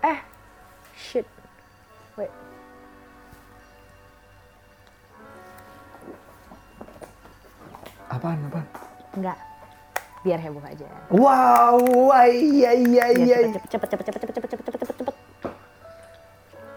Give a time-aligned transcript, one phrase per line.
[0.00, 0.18] Eh,
[0.96, 1.26] shit.
[2.16, 2.32] Wait.
[8.08, 8.66] Apaan, apaan?
[9.16, 9.38] Enggak.
[10.20, 10.84] Biar heboh aja.
[11.12, 11.80] Wow,
[12.12, 13.36] wah, iya, iya, iya.
[13.52, 15.14] cepet, cepet, cepet, cepet, cepet, cepet, cepet, cepet, cepet, cepet.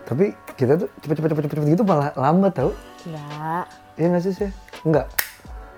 [0.03, 0.25] Tapi
[0.59, 2.71] kita tuh cepet-cepet cepet-cepet gitu malah lambat tau.
[3.07, 3.65] Enggak.
[3.99, 4.51] Iya nggak sih, sih?
[4.83, 5.07] Enggak.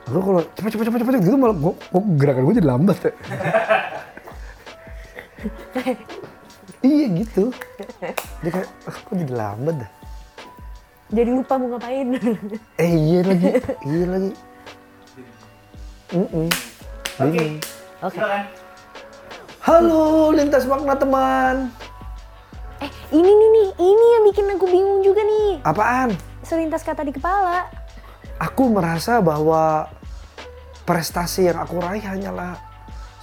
[0.09, 3.13] Aku kalau cepet-cepet cepet-cepet gitu malah gua, gua gerakan gue jadi lambat ya.
[6.85, 7.49] Iya gitu.
[8.45, 9.91] Dia kayak, ah, kok jadi lambat dah.
[11.13, 12.07] Jadi lupa mau ngapain.
[12.81, 13.49] Eh iya lagi,
[13.89, 14.31] iya lagi.
[16.13, 16.47] Mm -mm.
[17.21, 17.45] Oke.
[18.05, 18.17] Oke.
[18.17, 18.43] Silakan.
[19.65, 21.73] Halo, lintas makna teman.
[22.77, 25.57] Eh, ini nih nih, ini yang bikin aku bingung juga nih.
[25.65, 26.13] Apaan?
[26.45, 27.65] Selintas kata di kepala.
[28.37, 29.89] Aku merasa bahwa
[30.85, 32.61] prestasi yang aku raih hanyalah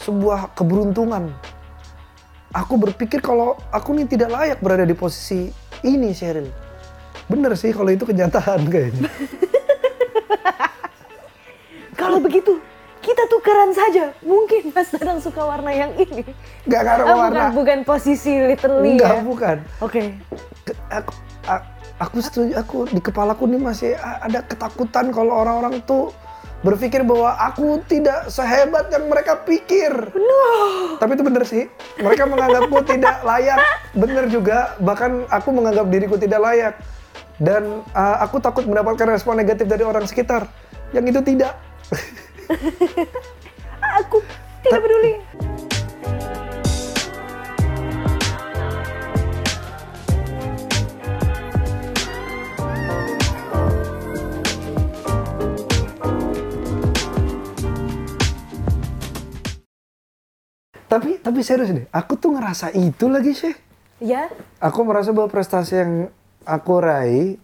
[0.02, 1.30] sebuah keberuntungan.
[2.52, 5.48] Aku berpikir kalau aku nih tidak layak berada di posisi
[5.80, 6.52] ini, Sheryl.
[7.24, 9.08] Bener sih kalau itu kenyataan kayaknya.
[11.92, 12.58] Kalau begitu,
[12.98, 14.10] kita tukeran saja.
[14.20, 16.24] Mungkin Mas Dadang suka warna yang ini.
[16.66, 17.30] Gak karena Ah, warna.
[17.30, 19.22] bukan, bukan posisi literally Enggak, ya.
[19.22, 19.56] bukan.
[19.78, 20.02] Oke.
[20.62, 21.12] Ke- Aku,
[22.00, 26.10] aku setuju, aku di kepalaku nih masih ada ketakutan kalau orang-orang tuh
[26.62, 29.90] berpikir bahwa aku tidak sehebat yang mereka pikir.
[30.98, 31.66] Tapi itu bener sih.
[31.98, 33.58] Mereka menganggapku tidak layak.
[33.92, 34.78] Bener juga.
[34.78, 36.74] Bahkan aku menganggap diriku tidak layak.
[37.42, 40.46] Dan uh, aku takut mendapatkan respon negatif dari orang sekitar.
[40.94, 41.52] Yang itu tidak.
[44.00, 44.24] Aku
[44.62, 45.12] tidak peduli.
[60.92, 61.88] Tapi tapi serius deh.
[61.88, 63.56] Aku tuh ngerasa itu lagi sih.
[63.96, 64.28] Ya,
[64.60, 65.92] Aku merasa bahwa prestasi yang
[66.44, 67.38] aku raih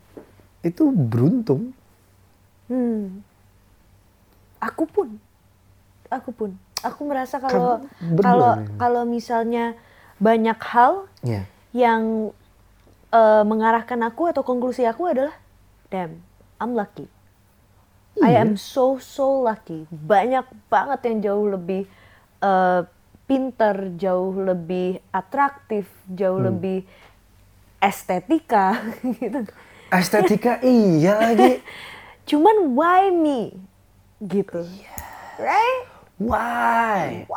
[0.61, 1.73] itu beruntung.
[2.69, 3.25] hmm.
[4.59, 5.23] Aku pun,
[6.11, 6.51] aku pun,
[6.83, 8.67] aku merasa kalau berdua kalau nih.
[8.75, 9.79] kalau misalnya
[10.19, 11.47] banyak hal Iya.
[11.71, 12.35] yang
[13.09, 15.33] eh, mengarahkan aku atau konklusi aku adalah,
[15.89, 16.19] damn,
[16.59, 17.07] I'm lucky.
[18.19, 18.43] I Iya.
[18.45, 19.87] am so so lucky.
[19.89, 21.87] Banyak banget yang jauh lebih
[22.43, 22.81] eh,
[23.29, 26.49] pinter, jauh lebih atraktif, jauh Hmm.
[26.49, 26.89] lebih
[27.79, 28.81] estetika
[29.21, 29.45] gitu.
[29.89, 31.61] Estetika iya lagi.
[32.29, 33.53] Cuman why me?
[34.19, 34.65] Gitu.
[35.39, 35.81] Right?
[36.19, 37.29] Why?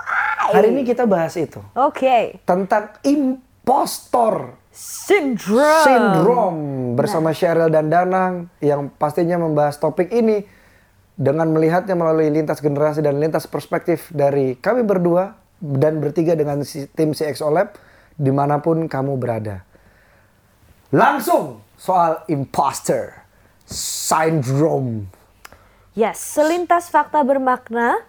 [0.49, 1.61] Hari ini kita bahas itu.
[1.77, 2.41] Oke.
[2.43, 5.83] Tentang impostor Syndrome.
[5.83, 6.61] syndrome
[6.95, 10.47] bersama Cheryl dan Danang yang pastinya membahas topik ini
[11.13, 17.13] dengan melihatnya melalui lintas generasi dan lintas perspektif dari kami berdua dan bertiga dengan tim
[17.13, 17.77] CXO Lab
[18.17, 19.61] di mana pun kamu berada.
[20.89, 23.23] Langsung soal imposter
[23.69, 25.07] syndrome.
[25.93, 28.01] Yes, selintas fakta bermakna.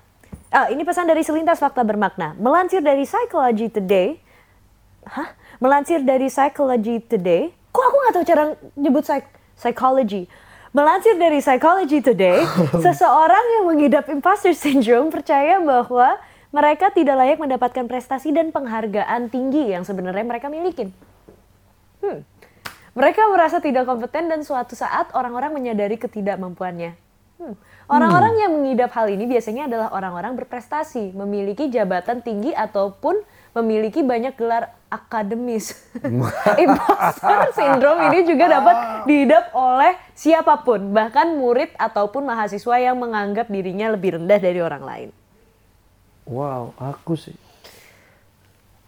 [0.53, 2.35] Ah, ini pesan dari selintas fakta bermakna.
[2.41, 4.17] Melansir dari Psychology Today.
[5.07, 5.33] Hah?
[5.63, 7.55] Melansir dari Psychology Today.
[7.73, 8.45] Kok aku nggak tahu cara
[8.77, 9.25] nyebut psych
[9.57, 10.29] psychology?
[10.73, 12.45] Melansir dari Psychology Today,
[12.85, 16.17] seseorang yang mengidap imposter syndrome percaya bahwa
[16.53, 20.93] mereka tidak layak mendapatkan prestasi dan penghargaan tinggi yang sebenarnya mereka milikin.
[22.05, 22.29] Hmm.
[22.93, 26.93] Mereka merasa tidak kompeten dan suatu saat orang-orang menyadari ketidakmampuannya.
[27.41, 27.57] Hmm.
[27.89, 33.17] Orang-orang yang mengidap hal ini biasanya adalah orang-orang berprestasi, memiliki jabatan tinggi ataupun
[33.57, 35.73] memiliki banyak gelar akademis.
[36.63, 38.77] Imposter syndrome ini juga dapat
[39.09, 44.85] diidap oleh siapa pun, bahkan murid ataupun mahasiswa yang menganggap dirinya lebih rendah dari orang
[44.85, 45.09] lain.
[46.25, 47.35] Wow, aku sih.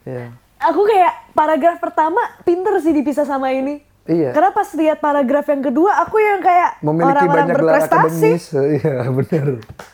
[0.05, 0.31] Ya.
[0.63, 3.83] Aku kayak paragraf pertama pinter sih dipisah sama ini.
[4.05, 4.37] Iya.
[4.37, 8.29] Karena pas lihat paragraf yang kedua, aku yang kayak Memiliki orang-orang banyak gelar berprestasi.
[8.29, 8.45] akademis.
[8.53, 9.47] Iya, benar.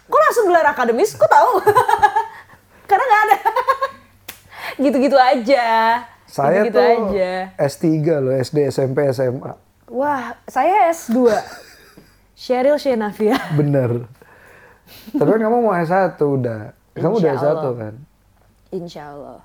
[0.04, 1.10] Kok langsung gelar akademis?
[1.14, 1.52] Kok tahu?
[2.90, 3.36] Karena nggak ada.
[4.82, 5.66] Gitu-gitu aja.
[6.26, 7.32] Saya gitu-gitu tuh aja.
[7.58, 7.86] S3
[8.16, 9.52] loh, SD, SMP, SMA.
[9.86, 11.26] Wah, saya S2.
[12.34, 13.34] Sheryl Shenavia.
[13.52, 14.06] Bener.
[15.10, 16.70] Tapi kan kamu mau S1 udah.
[16.94, 17.74] Kamu udah Insya S1 Allah.
[17.76, 17.94] kan?
[18.70, 19.40] Insya Allah.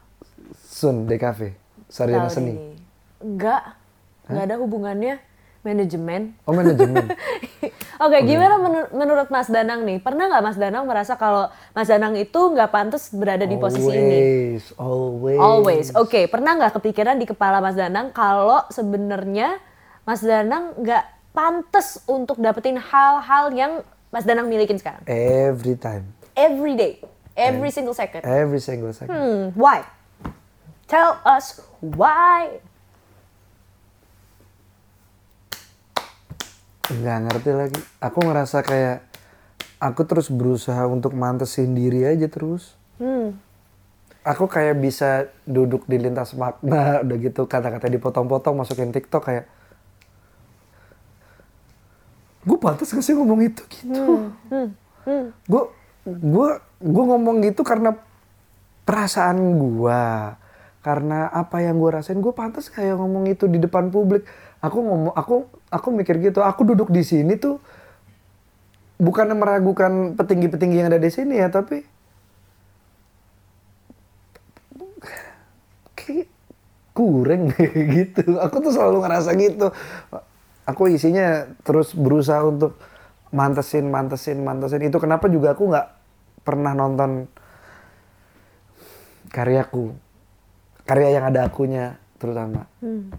[0.57, 1.39] Sun, DKV.
[1.88, 2.53] Sarjana Tahun Seni.
[3.21, 3.63] Enggak.
[4.25, 5.15] Enggak ada hubungannya
[5.62, 6.38] manajemen.
[6.45, 7.09] Oh manajemen.
[8.06, 9.97] Oke, gimana menur- menurut Mas Danang nih?
[9.97, 13.98] Pernah nggak Mas Danang merasa kalau Mas Danang itu nggak pantas berada di posisi ini?
[13.98, 15.39] Always, always.
[15.39, 15.88] Always.
[15.95, 19.57] Oke, pernah nggak kepikiran di kepala Mas Danang kalau sebenarnya
[20.03, 23.71] Mas Danang nggak pantas untuk dapetin hal-hal yang
[24.09, 25.01] Mas Danang milikin sekarang?
[25.09, 26.13] Every time.
[26.36, 27.00] Every day,
[27.35, 27.75] Every yeah.
[27.75, 28.23] single second.
[28.23, 29.11] Every single second.
[29.11, 29.83] Hmm, why?
[30.87, 32.63] Tell us why.
[36.87, 37.81] Gak ngerti lagi.
[37.99, 39.03] Aku ngerasa kayak
[39.83, 42.79] aku terus berusaha untuk mantesin diri aja terus.
[43.01, 43.35] Hmm.
[44.23, 49.45] Aku kayak bisa duduk di lintas makna udah gitu kata-kata dipotong-potong masukin TikTok kayak
[52.45, 53.91] gue pantas gak sih ngomong itu gitu.
[53.91, 54.29] Hmm.
[54.53, 54.69] Hmm.
[55.03, 55.25] Hmm.
[55.49, 55.63] Gue
[56.05, 56.49] gue
[56.85, 57.97] gue ngomong gitu karena
[58.85, 60.03] perasaan gue,
[60.85, 64.29] karena apa yang gue rasain gue pantas kayak ngomong itu di depan publik.
[64.61, 66.45] Aku ngomong aku aku mikir gitu.
[66.45, 67.57] Aku duduk di sini tuh
[69.01, 71.81] bukan meragukan petinggi-petinggi yang ada di sini ya, tapi
[75.97, 76.29] kayak
[76.93, 77.49] kurang
[77.97, 78.38] gitu.
[78.38, 79.73] Aku tuh selalu ngerasa gitu.
[80.69, 82.77] Aku isinya terus berusaha untuk
[83.33, 84.85] mantesin, mantesin, mantesin.
[84.85, 85.94] Itu kenapa juga aku nggak
[86.45, 87.25] pernah nonton
[89.33, 89.97] karyaku,
[90.86, 92.69] karya yang ada akunya terutama.
[92.80, 93.09] Hmm.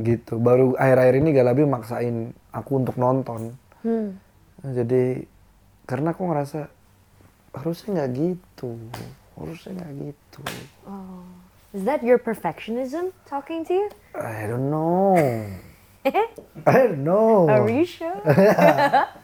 [0.00, 0.40] Gitu.
[0.40, 3.54] Baru akhir-akhir ini Galabi maksain aku untuk nonton.
[3.84, 4.16] Hmm.
[4.64, 5.28] Jadi
[5.84, 6.66] karena aku ngerasa
[7.52, 8.80] harusnya nggak gitu,
[9.36, 10.40] harusnya nggak gitu.
[10.88, 11.28] Oh.
[11.72, 13.88] Is that your perfectionism talking to you?
[14.16, 15.16] I don't know.
[16.66, 17.48] I don't know.
[17.48, 18.20] Are you sure?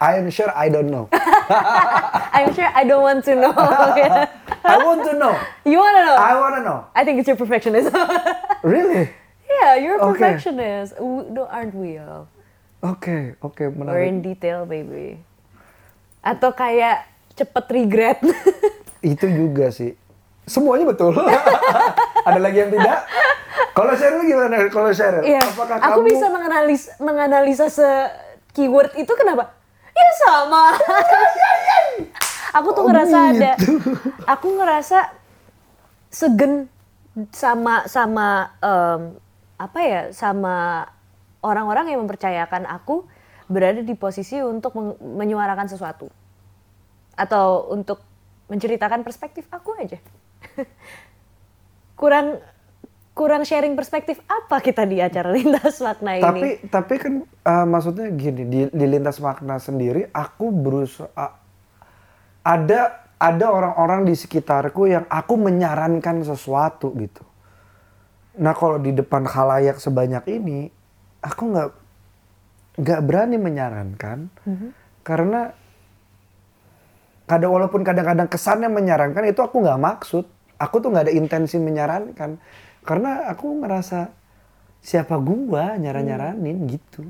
[0.00, 1.08] I am sure I don't know.
[2.36, 3.52] I'm sure I don't want to know.
[3.52, 5.32] I want to know.
[5.64, 6.16] you want to know?
[6.16, 6.78] I want to know.
[6.94, 7.92] I think it's your perfectionism.
[8.60, 9.08] Really?
[9.48, 10.36] yeah, you're a Okay.
[10.36, 10.92] perfectionist.
[11.00, 12.28] W- no, aren't we all?
[12.84, 14.36] Oke, oke, We're in menarik.
[14.36, 15.16] detail, baby.
[16.20, 18.20] Atau kayak cepet regret.
[19.00, 19.96] Itu juga sih.
[20.44, 21.16] Semuanya betul.
[22.28, 23.00] Ada lagi yang tidak?
[23.72, 24.56] Kalau Cheryl gimana?
[24.68, 25.40] Kalau Cheryl, Iya.
[25.40, 27.88] apakah Aku kamu bisa menganalisa menganalisa se
[28.60, 29.56] keyword itu kenapa?
[29.96, 30.64] Ya sama.
[32.52, 33.52] aku tuh Oh, ngerasa ada.
[33.56, 33.80] gitu.
[34.28, 34.98] Aku ngerasa
[36.12, 36.68] segen
[37.32, 39.16] sama sama em,
[39.56, 40.84] apa ya sama
[41.40, 43.08] orang-orang yang mempercayakan aku
[43.48, 46.06] berada di posisi untuk menyuarakan sesuatu
[47.16, 47.98] atau untuk
[48.46, 49.96] menceritakan perspektif aku aja.
[52.00, 52.40] kurang
[53.20, 56.24] kurang sharing perspektif apa kita di acara lintas makna ini?
[56.24, 61.36] Tapi tapi kan eh, maksudnya gini di, di lintas makna sendiri aku berusaha
[62.40, 62.80] ada
[63.20, 67.20] ada orang-orang di sekitarku yang aku menyarankan sesuatu gitu.
[68.40, 70.72] Nah kalau di depan khalayak sebanyak ini
[71.20, 71.68] aku nggak
[72.80, 74.32] nggak berani menyarankan
[75.04, 75.52] karena
[77.28, 80.24] kadang walaupun kadang-kadang kesannya menyarankan itu aku nggak maksud.
[80.60, 82.40] Aku tuh nggak ada intensi menyarankan
[82.84, 84.12] karena aku ngerasa
[84.80, 87.04] siapa gua nyaran-nyaranin gitu.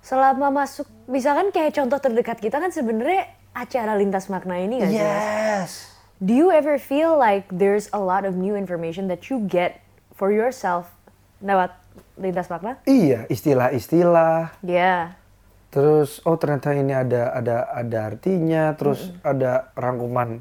[0.00, 4.92] Selama masuk, misalkan kayak contoh terdekat kita kan sebenarnya acara lintas makna ini kan.
[4.94, 5.90] Yes.
[6.22, 9.82] Do you ever feel like there's a lot of new information that you get
[10.14, 10.88] for yourself
[11.42, 11.74] lewat
[12.16, 12.80] lintas makna?
[12.88, 14.56] Iya, istilah-istilah.
[14.64, 15.18] Ya.
[15.74, 20.40] Terus oh ternyata ini ada ada ada artinya, terus ada rangkuman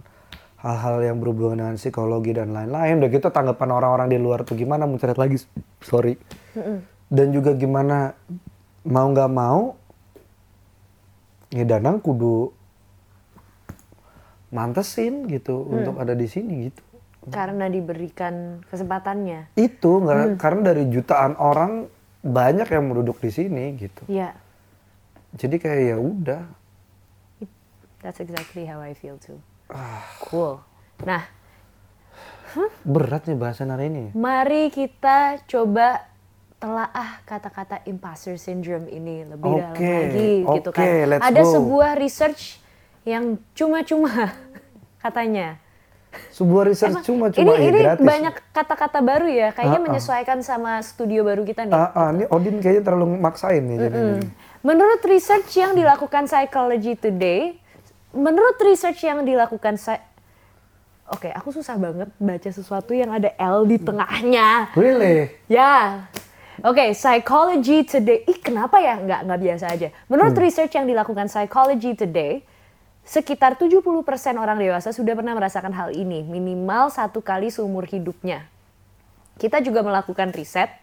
[0.66, 2.98] hal-hal yang berhubungan dengan psikologi dan lain-lain.
[2.98, 5.38] Udah gitu tanggapan orang-orang di luar tuh gimana muncrat lagi,
[5.86, 6.18] sorry.
[7.06, 8.18] Dan juga gimana
[8.82, 9.78] mau nggak mau,
[11.54, 12.50] ya Danang kudu
[14.50, 16.82] mantesin gitu untuk ada di sini gitu.
[17.30, 19.54] Karena diberikan kesempatannya.
[19.54, 21.86] Itu nggak karena dari jutaan orang
[22.26, 24.02] banyak yang duduk di sini gitu.
[24.10, 24.34] Ya.
[25.38, 26.42] Jadi kayak ya udah.
[28.02, 29.38] That's exactly how I feel too.
[30.22, 30.62] Cool.
[31.02, 31.24] Nah,
[32.82, 34.04] Berat nih bahasan hari ini.
[34.14, 36.08] mari kita coba
[36.56, 41.04] telaah kata-kata imposter syndrome ini lebih dalam Oke, lagi gitu oke, kan.
[41.06, 41.52] let's Ada go.
[41.52, 42.42] sebuah research
[43.04, 44.32] yang cuma-cuma
[45.04, 45.60] katanya.
[46.32, 48.08] Sebuah research cuma ini eh, ini gratis.
[48.08, 49.88] banyak kata-kata baru ya, kayaknya Ah, ah.
[49.92, 51.76] menyesuaikan sama studio baru kita nih.
[51.76, 54.24] Ah, ah, ini Odin kayaknya terlalu maksain nih jadinya.
[54.64, 57.60] Menurut research yang dilakukan Psychology Today,
[58.16, 60.04] menurut research yang dilakukan Psy-
[61.06, 64.74] Oke, aku susah banget baca sesuatu yang ada L di tengahnya.
[64.74, 65.30] Really?
[65.46, 66.10] Ya.
[66.66, 68.26] Oke, Psychology Today.
[68.26, 68.98] Ih, kenapa ya?
[68.98, 69.94] Nggak, nggak biasa aja.
[70.10, 72.42] Menurut research yang dilakukan Psychology Today,
[73.06, 73.86] sekitar 70%
[74.34, 78.50] orang dewasa sudah pernah merasakan hal ini, minimal satu kali seumur hidupnya.
[79.38, 80.74] Kita juga melakukan riset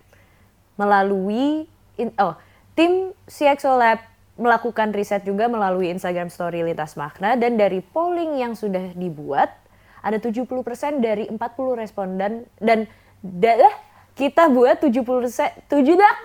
[0.76, 1.66] melalui
[1.98, 2.38] in- oh,
[2.78, 3.98] tim CXO Lab
[4.36, 9.52] melakukan riset juga melalui Instagram Story Lintas Makna dan dari polling yang sudah dibuat
[10.02, 10.48] ada 70%
[10.98, 11.38] dari 40
[11.78, 12.90] responden dan
[13.22, 13.76] da-
[14.12, 16.16] kita buat 70 persen, 7 dak.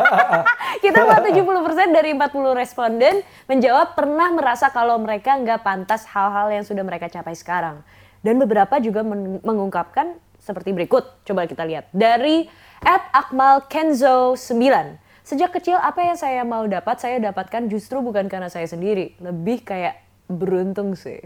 [0.84, 6.64] kita buat 70% dari 40 responden menjawab pernah merasa kalau mereka nggak pantas hal-hal yang
[6.64, 7.84] sudah mereka capai sekarang.
[8.24, 11.04] Dan beberapa juga men- mengungkapkan seperti berikut.
[11.28, 11.92] Coba kita lihat.
[11.92, 12.48] Dari
[12.80, 15.09] at Akmal Kenzo 9.
[15.30, 19.62] Sejak kecil apa yang saya mau dapat saya dapatkan justru bukan karena saya sendiri, lebih
[19.62, 21.22] kayak beruntung sih.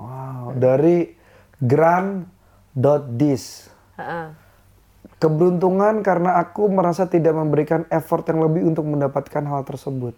[0.00, 1.12] Wow, dari
[1.60, 2.24] Grand
[2.72, 3.68] dot dis.
[4.00, 4.32] Heeh.
[5.20, 10.16] Keberuntungan karena aku merasa tidak memberikan effort yang lebih untuk mendapatkan hal tersebut.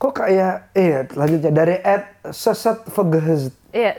[0.00, 2.86] Kok kayak, iya lanjutnya dari Ed Seset
[3.74, 3.98] Iya,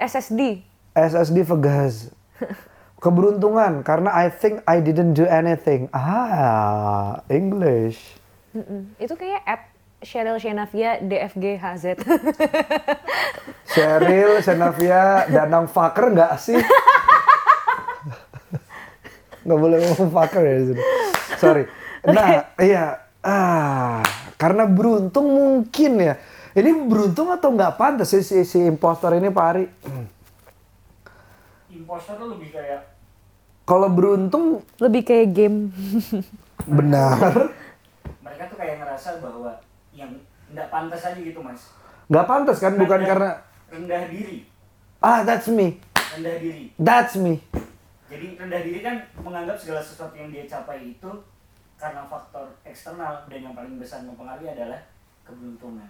[0.00, 0.64] SSD.
[0.96, 2.10] SSD Vergehz.
[2.96, 5.92] Keberuntungan karena I think I didn't do anything.
[5.92, 8.00] Ah, English.
[8.56, 8.96] Mm-mm.
[8.96, 9.62] Itu kayak app
[10.00, 11.84] Cheryl Shenavia DFG HZ.
[13.68, 16.56] Cheryl, Senavia, Danang Faker nggak sih?
[19.46, 20.82] nggak boleh ngomong fucker ya di sini.
[21.38, 21.64] Sorry.
[22.06, 23.02] Nah, iya.
[23.18, 23.98] Ah,
[24.38, 26.14] karena beruntung mungkin ya.
[26.54, 29.64] Ini beruntung atau nggak pantas sih si, si impostor ini Pak Ari?
[31.76, 32.80] Imposter tuh lebih kayak
[33.62, 35.74] Kalau beruntung Lebih kayak game.
[36.64, 37.50] benar,
[38.20, 39.52] mereka tuh kayak ngerasa bahwa
[39.92, 40.10] yang
[40.48, 41.60] nggak pantas aja gitu mas
[42.06, 42.72] nggak pantas kan?
[42.72, 43.30] Bukan Rendah- karena
[43.66, 44.46] rendah diri
[44.98, 45.76] ah that's me,
[46.14, 47.42] rendah diri that's me.
[48.06, 51.10] jadi rendah diri kan menganggap segala sesuatu yang dia capai itu
[51.76, 54.78] karena faktor eksternal dan yang paling besar mempengaruhi adalah
[55.26, 55.86] keberuntungan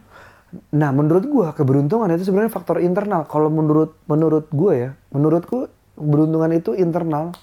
[0.73, 3.27] Nah, menurut gua keberuntungan itu sebenarnya faktor internal.
[3.27, 7.35] Kalau menurut menurut gua ya, menurutku keberuntungan itu internal.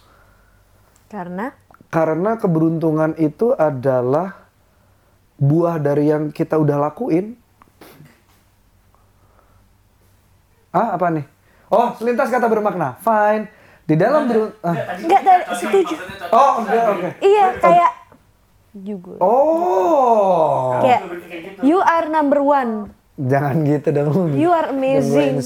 [1.12, 1.54] Karena
[1.94, 4.50] Karena keberuntungan itu adalah
[5.38, 7.38] buah dari yang kita udah lakuin.
[10.74, 11.26] Ah, apa nih?
[11.70, 12.98] Oh, selintas kata bermakna.
[12.98, 13.46] Fine.
[13.86, 14.50] Di dalam berun...
[14.66, 14.74] ah.
[14.98, 16.02] Enggak, setuju.
[16.34, 17.10] Oh, enggak, oke.
[17.22, 17.92] iya kayak
[18.74, 19.22] juga.
[19.22, 20.82] Oh.
[20.82, 21.02] Kayak
[21.62, 22.90] you are number one.
[23.14, 24.34] Jangan gitu dong.
[24.34, 25.38] You are amazing.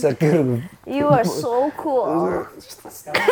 [0.87, 2.07] You are so cool.
[3.07, 3.27] karena,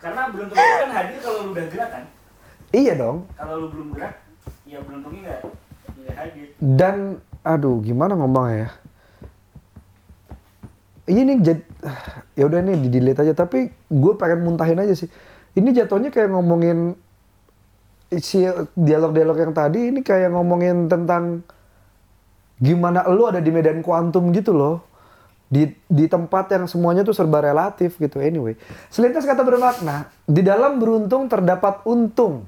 [0.00, 2.04] karena beruntung itu kan hadir kalau lu udah gerak kan
[2.70, 3.16] Iya dong.
[3.36, 4.14] kalau lu belum gerak
[4.64, 5.40] ya beruntungnya nggak
[6.00, 6.96] nggak hadir Dan
[7.44, 8.68] aduh gimana ngomongnya ya?
[11.10, 11.60] Ini nih jad,
[12.38, 15.10] ya udah nih di delete aja tapi gue pengen muntahin aja sih.
[15.58, 16.94] Ini jatuhnya kayak ngomongin
[18.18, 18.42] si
[18.74, 21.46] dialog-dialog yang tadi ini kayak ngomongin tentang
[22.58, 24.82] gimana lu ada di medan kuantum gitu loh.
[25.50, 28.22] Di di tempat yang semuanya tuh serba relatif gitu.
[28.22, 28.54] Anyway,
[28.86, 32.46] selintas kata bermakna, di dalam beruntung terdapat untung.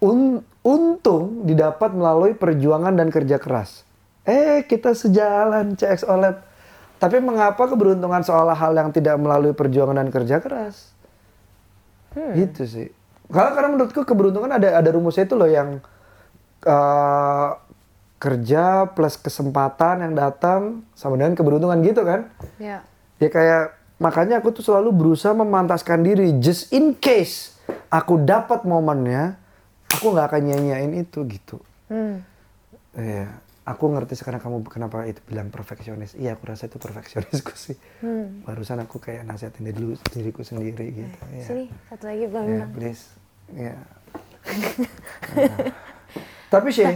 [0.00, 3.88] Un- untung didapat melalui perjuangan dan kerja keras.
[4.26, 6.36] Eh, kita sejalan CX OLED.
[6.98, 10.90] Tapi mengapa keberuntungan seolah hal yang tidak melalui perjuangan dan kerja keras?
[12.32, 12.88] Gitu sih.
[13.26, 15.82] Kalau karena menurutku keberuntungan ada ada rumusnya itu loh yang
[16.62, 17.48] eh,
[18.16, 22.30] kerja plus kesempatan yang datang sama dengan keberuntungan gitu kan?
[22.56, 22.86] Ya.
[23.20, 27.56] Ya kayak makanya aku tuh selalu berusaha memantaskan diri just in case
[27.90, 29.38] aku dapat momennya,
[29.90, 31.56] aku nggak akan nyanyain itu gitu.
[31.90, 32.22] Hmm.
[32.96, 33.28] Iya,
[33.66, 36.14] aku ngerti sekarang kamu kenapa itu bilang perfeksionis.
[36.14, 37.74] Iya, aku rasa itu perfeksionisku sih.
[38.46, 41.18] Barusan aku kayak nasihatin dulu diriku sendiri gitu.
[41.34, 41.44] Iya.
[41.44, 43.04] Sini satu lagi belum Ya, please.
[43.50, 43.74] Ya.
[45.34, 45.58] Nah.
[46.46, 46.86] Tapi sih,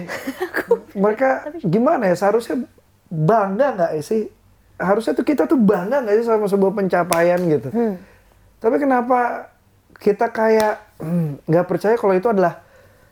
[0.94, 2.14] mereka gimana ya?
[2.14, 2.62] Seharusnya
[3.10, 4.30] bangga nggak sih?
[4.78, 7.68] Harusnya tuh kita tuh bangga nggak sih sama sebuah pencapaian gitu.
[8.62, 9.50] Tapi kenapa
[9.98, 12.62] kita kayak hmm, nggak percaya kalau itu adalah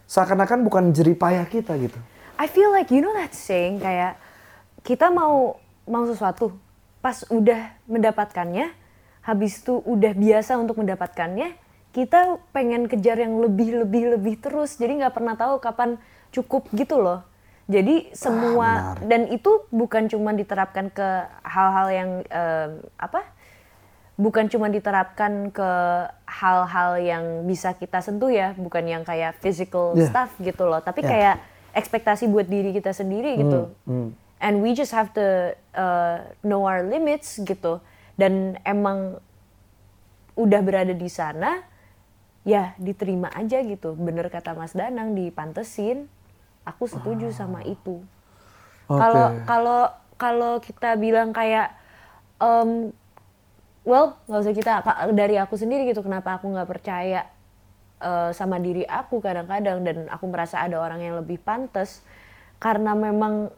[0.06, 1.98] seakan-akan bukan jeripayah kita gitu.
[2.38, 4.14] I feel like you know that saying kayak
[4.86, 5.58] kita mau
[5.90, 6.54] mau sesuatu
[7.02, 8.70] pas udah mendapatkannya
[9.26, 11.58] habis itu udah biasa untuk mendapatkannya
[11.90, 15.98] kita pengen kejar yang lebih lebih lebih terus jadi nggak pernah tahu kapan
[16.30, 17.26] cukup gitu loh
[17.68, 19.04] jadi semua benar.
[19.04, 21.08] dan itu bukan cuma diterapkan ke
[21.44, 23.20] hal-hal yang em, apa
[24.18, 25.70] bukan cuma diterapkan ke
[26.26, 30.10] hal-hal yang bisa kita sentuh ya, bukan yang kayak physical Yeah.
[30.10, 31.10] stuff gitu loh, tapi Yeah.
[31.14, 31.36] kayak
[31.78, 33.70] ekspektasi buat diri kita sendiri gitu.
[33.86, 34.10] hmm.
[34.38, 37.82] And we just have to uh, know our limits gitu.
[38.14, 39.18] Dan emang
[40.38, 41.62] udah berada di sana,
[42.46, 43.98] ya diterima aja gitu.
[43.98, 46.06] Bener kata Mas Danang, dipantesin.
[46.62, 47.98] Aku setuju sama itu.
[48.86, 49.80] Kalau kalau
[50.18, 51.74] kalau kita bilang kayak
[52.38, 52.94] em,
[53.84, 54.72] well nggak usah kita
[55.12, 57.24] dari aku sendiri gitu kenapa aku nggak percaya
[58.02, 62.02] eh, sama diri aku kadang-kadang dan aku merasa ada orang yang lebih pantas
[62.58, 63.50] karena memang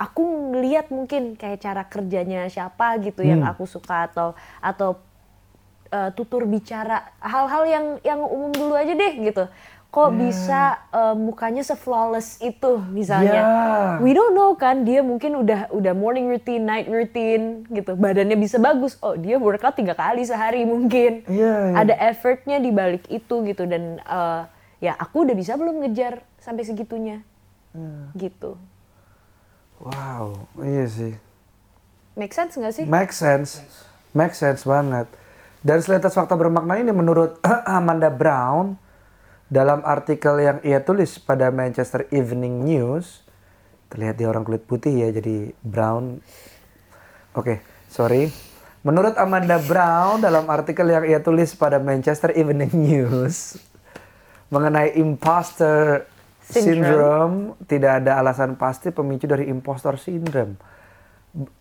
[0.00, 0.22] aku
[0.56, 4.32] ngeliat mungkin kayak cara kerjanya siapa gitu yang aku suka atau
[4.64, 4.96] atau
[5.92, 9.44] eh, tutur bicara hal-hal yang yang umum dulu aja deh gitu
[9.90, 13.42] kok bisa eh, mukanya se-flawless itu misalnya.
[13.42, 13.90] Yeah.
[13.98, 17.98] We don't know kan dia mungkin udah udah morning routine, night routine gitu.
[17.98, 18.94] Badannya bisa bagus.
[19.02, 21.26] Oh, dia workout tiga kali sehari mungkin.
[21.26, 21.76] Iya, iya.
[21.82, 24.42] Ada effortnya di balik itu gitu dan eh,
[24.78, 27.26] ya aku udah bisa belum ngejar sampai segitunya.
[27.74, 28.14] Hmm.
[28.14, 28.54] Gitu.
[29.82, 31.18] Wow, iya sih.
[32.14, 32.84] Make sense nggak sih?
[32.86, 33.58] Make sense.
[34.14, 35.10] Make sense banget.
[35.66, 38.78] Dan selintas fakta bermakna ini menurut Amanda Brown
[39.50, 43.26] dalam artikel yang ia tulis pada Manchester Evening News,
[43.90, 46.22] terlihat dia orang kulit putih ya jadi brown.
[47.34, 48.30] Oke, sorry.
[48.80, 53.60] Menurut Amanda Brown dalam artikel yang ia tulis pada Manchester Evening News
[54.48, 56.08] mengenai imposter
[56.40, 56.64] Syndrome.
[56.64, 57.36] syndrome,
[57.68, 60.58] tidak ada alasan pasti pemicu dari imposter syndrome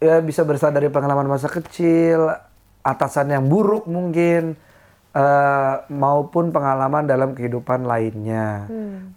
[0.02, 2.34] ya bisa berasal dari pengalaman masa kecil,
[2.82, 4.58] atasan yang buruk mungkin,
[5.16, 8.66] eh, maupun pengalaman dalam kehidupan lainnya.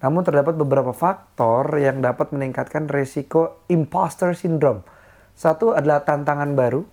[0.01, 4.83] Namun terdapat beberapa faktor yang dapat meningkatkan resiko imposter syndrome.
[5.33, 6.85] Satu adalah tantangan baru,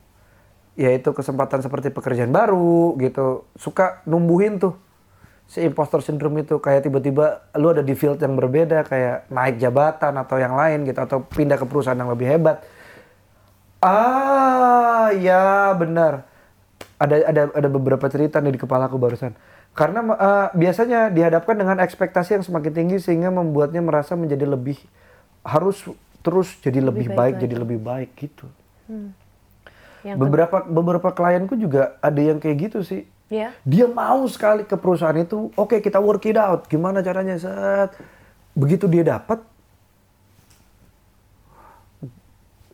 [0.79, 4.79] yaitu kesempatan seperti pekerjaan baru gitu, suka numbuhin tuh
[5.49, 10.13] si imposter syndrome itu kayak tiba-tiba lu ada di field yang berbeda kayak naik jabatan
[10.21, 12.61] atau yang lain gitu atau pindah ke perusahaan yang lebih hebat.
[13.81, 16.28] Ah, ya benar.
[16.99, 19.31] Ada ada ada beberapa cerita nih di kepala aku barusan.
[19.71, 24.75] Karena eh, biasanya dihadapkan dengan ekspektasi yang semakin tinggi sehingga membuatnya merasa menjadi lebih
[25.47, 25.87] harus
[26.19, 27.43] terus jadi lebih, baik baik, lagi.
[27.47, 28.45] jadi lebih baik gitu.
[30.03, 33.07] Yang beberapa beberapa klienku juga ada yang kayak gitu sih.
[33.31, 33.55] ya.
[33.63, 37.95] Dia mau sekali ke perusahaan itu, oke kita work it out, gimana caranya set.
[38.57, 39.39] Begitu dia dapat,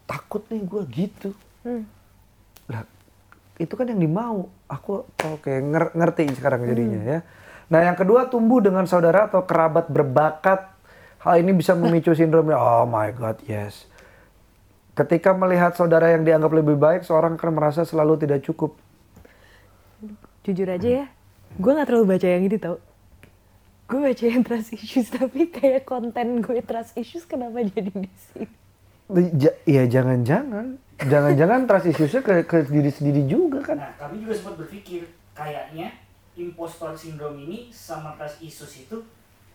[0.10, 1.30] takut nih gue gitu.
[1.66, 1.82] Lah,
[3.56, 4.52] itu kan yang dimau.
[4.66, 7.20] Aku oke nger- ngerti sekarang jadinya ya.
[7.66, 10.72] Nah yang kedua tumbuh dengan saudara atau kerabat berbakat.
[11.22, 13.90] Hal ini bisa memicu sindrom oh my god yes.
[14.96, 18.80] Ketika melihat saudara yang dianggap lebih baik, seorang akan merasa selalu tidak cukup.
[20.46, 21.06] Jujur aja ya,
[21.58, 22.78] gue nggak terlalu baca yang ini tau.
[23.86, 28.48] Gue baca yang trust issues, tapi kayak konten gue trust issues kenapa jadi di sini?
[29.36, 33.78] Ja- Iya jangan-jangan, jangan-jangan trust issues-nya ke, ke diri sendiri juga kan?
[33.78, 35.04] Nah, kami juga sempat berpikir
[35.36, 35.92] kayaknya
[36.36, 38.98] impostor syndrome ini sama trust issues itu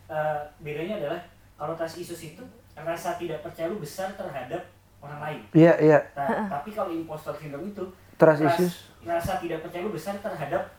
[0.06, 1.20] eh, bedanya adalah
[1.56, 2.42] kalau trust issues itu
[2.76, 4.64] rasa tidak percaya lu besar terhadap
[5.00, 5.40] orang lain.
[5.52, 5.98] Iya iya.
[6.12, 7.84] Nah, tapi kalau impostor syndrome itu
[8.16, 8.74] Trust ras- issues?
[9.00, 10.76] rasa tidak percaya lu besar terhadap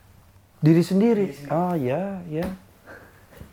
[0.61, 1.25] Diri sendiri.
[1.25, 1.53] Diri sendiri.
[1.57, 2.45] Oh ya ya.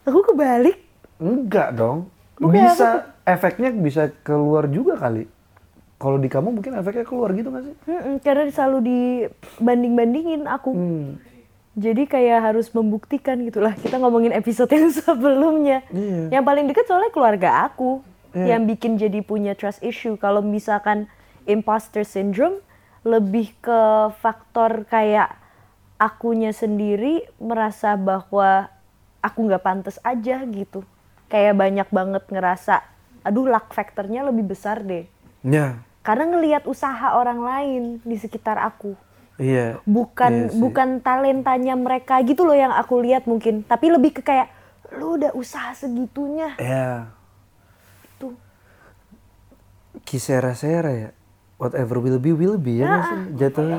[0.05, 0.77] Aku kebalik.
[1.17, 2.13] Enggak dong.
[2.37, 5.25] Bukan Bisa efeknya bisa keluar juga kali.
[5.99, 7.75] Kalau di kamu mungkin efeknya keluar gitu gak sih?
[7.91, 10.71] Mm-mm, karena selalu dibanding-bandingin aku.
[10.71, 11.09] Hmm.
[11.79, 13.75] Jadi kayak harus membuktikan gitulah.
[13.75, 15.83] Kita ngomongin episode yang sebelumnya.
[15.91, 16.39] Iya.
[16.39, 18.03] Yang paling dekat soalnya keluarga aku
[18.37, 18.55] Iya.
[18.55, 20.21] yang bikin jadi punya trust issue.
[20.21, 21.09] Kalau misalkan
[21.49, 22.61] imposter syndrome
[23.01, 23.81] lebih ke
[24.21, 25.33] faktor kayak
[25.97, 28.69] akunya sendiri merasa bahwa
[29.25, 30.85] aku nggak pantas aja gitu.
[31.33, 32.85] Kayak banyak banget ngerasa,
[33.25, 35.09] aduh luck factornya lebih besar deh.
[35.41, 35.81] Ya.
[36.09, 38.97] Karena ngelihat usaha orang lain di sekitar aku
[39.37, 39.77] Iya.
[39.85, 40.57] bukan Iya sih.
[40.57, 44.49] bukan talentanya mereka gitu loh yang aku lihat mungkin tapi lebih ke kayak
[44.97, 47.13] lu udah usaha segitunya Ya.
[48.17, 48.33] tuh
[50.03, 51.11] Kisera-sera ya.
[51.55, 53.19] Whatever will be will be ya nggak sih?
[53.37, 53.79] Jatuhnya.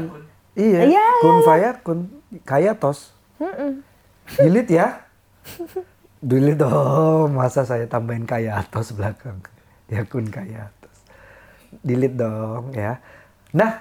[0.54, 0.80] Iya.
[0.86, 2.00] Iya, kun fayakun.
[2.44, 3.15] Kaya tos.
[4.36, 4.88] Delete ya.
[6.20, 7.34] Delete dong.
[7.34, 9.39] Masa saya tambahin kaya tos belakang.
[9.88, 10.70] Ya kun kaya.
[11.80, 13.00] Delete dong ya.
[13.56, 13.72] Nah,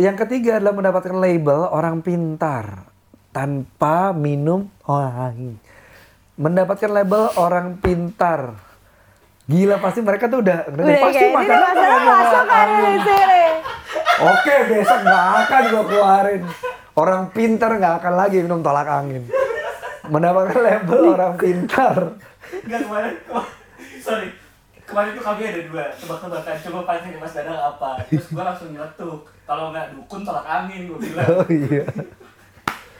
[0.00, 2.88] yang ketiga adalah mendapatkan label orang pintar
[3.30, 5.60] tanpa minum orang.
[6.40, 8.56] Mendapatkan label orang pintar.
[9.44, 13.44] Gila pasti mereka tuh udah, udah, pasti makan masalah masuk kan di sini
[14.20, 16.42] Oke, besok nggak akan gue keluarin.
[16.94, 19.26] Orang pintar nggak akan lagi minum tolak angin.
[20.06, 21.96] Mendapatkan label orang pintar.
[22.62, 23.50] Enggak kemarin, kema-
[24.00, 24.28] sorry.
[24.90, 26.54] Kemarin tuh kami ada dua tebak-tebakan.
[26.66, 28.02] Coba pancing Mas Dadang apa.
[28.10, 29.22] Terus gue langsung nyeletuk.
[29.46, 31.30] Kalau nggak dukun tolak angin, gue bilang.
[31.30, 31.86] Oh iya.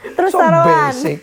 [0.01, 1.19] terus So taruhan basic.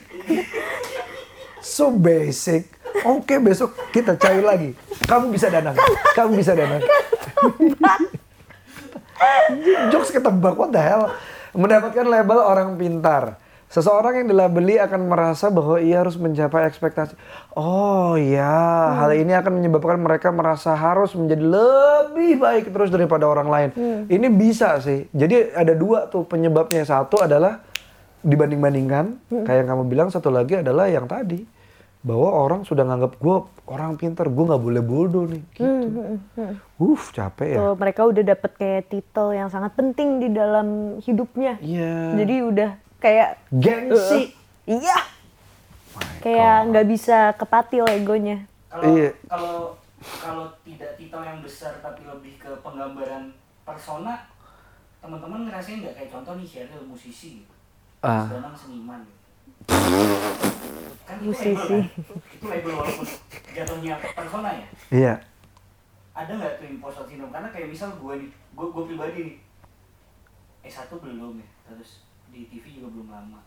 [1.65, 2.69] So basic.
[3.09, 4.77] Oke, besok kita cari lagi.
[5.09, 5.73] Kamu bisa danang.
[6.13, 6.85] Kamu bisa danang.
[9.91, 11.11] Jokes ketebak, what the hell?
[11.57, 13.41] Mendapatkan label orang pintar.
[13.69, 17.13] Seseorang yang dilabeli akan merasa bahwa ia harus mencapai ekspektasi.
[17.53, 23.49] Oh ya, hal ini akan menyebabkan mereka merasa harus menjadi lebih baik terus daripada orang
[23.53, 23.71] lain.
[24.09, 25.05] Ini bisa sih.
[25.13, 26.81] Jadi ada dua tuh penyebabnya.
[26.89, 27.61] Satu adalah
[28.25, 30.09] dibanding-bandingkan, kayak yang kamu bilang.
[30.09, 31.45] Satu lagi adalah yang tadi
[32.01, 33.37] bahwa orang sudah nganggap gue
[33.69, 35.45] orang pintar, gue nggak boleh bodoh nih.
[35.53, 36.17] Gitu.
[36.81, 37.59] Uf, capek ya.
[37.61, 41.61] Tuh, mereka udah dapet kayak titel yang sangat penting di dalam hidupnya.
[41.61, 42.17] Iya.
[42.17, 44.35] Jadi udah kayak Gengsi.
[44.67, 44.99] Uh, iya.
[46.19, 48.45] Kayak nggak bisa kepatil egonya.
[48.69, 49.11] Kalau Iya.
[49.27, 49.57] kalau
[50.23, 54.31] kalau tidak titel yang besar tapi lebih ke penggambaran persona,
[54.99, 57.55] teman-teman ngerasain nggak kayak contoh nih Sheryl musisi gitu,
[57.99, 58.31] Ah.
[58.31, 59.19] Danang seniman gitu.
[61.03, 61.51] Kan itu Musisi.
[61.51, 61.83] label kan?
[62.37, 63.07] Itu label walaupun
[63.51, 64.67] jatuhnya persona ya.
[64.91, 65.15] Iya.
[66.15, 67.33] Ada nggak tuh impostor syndrome?
[67.33, 69.37] Karena kayak misal gue nih, gue gue pribadi nih,
[70.63, 73.41] S1 belum ya, terus di TV juga belum lama.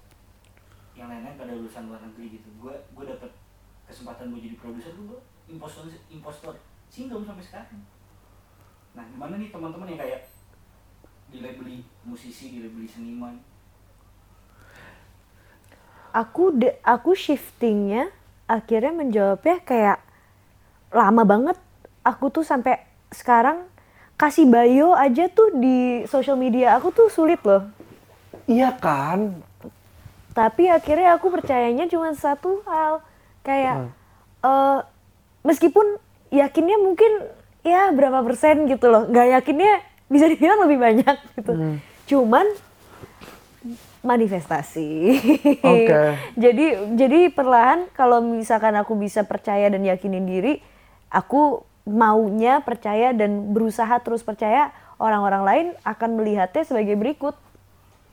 [0.98, 2.50] Yang lain-lain pada lulusan luar negeri gitu.
[2.60, 3.32] Gue gue dapet
[3.88, 5.20] kesempatan gue jadi produser gue
[5.52, 6.54] impostor impostor
[6.88, 7.82] syndrome sampai sekarang.
[8.96, 10.22] Nah gimana nih teman-teman yang kayak
[11.32, 13.40] dilabeli musisi, dilabeli seniman,
[16.12, 18.12] Aku de- aku shiftingnya
[18.44, 20.00] akhirnya menjawabnya kayak
[20.92, 21.58] lama banget.
[22.04, 22.84] Aku tuh sampai
[23.16, 23.64] sekarang
[24.20, 27.64] kasih bio aja tuh di social media aku tuh sulit loh.
[28.52, 29.40] Iya kan?
[30.36, 33.00] Tapi akhirnya aku percayanya cuma satu hal
[33.48, 33.92] kayak
[34.44, 34.80] eh,
[35.48, 35.98] meskipun
[36.32, 37.12] yakinnya mungkin
[37.64, 41.54] ya berapa persen gitu loh, nggak yakinnya bisa dibilang lebih banyak gitu.
[42.12, 42.46] Cuman
[44.02, 44.90] manifestasi.
[45.62, 46.00] Oke.
[46.44, 46.66] jadi
[46.98, 50.60] jadi perlahan kalau misalkan aku bisa percaya dan yakinin diri,
[51.08, 54.70] aku maunya percaya dan berusaha terus percaya
[55.02, 57.38] orang-orang lain akan melihatnya sebagai berikut.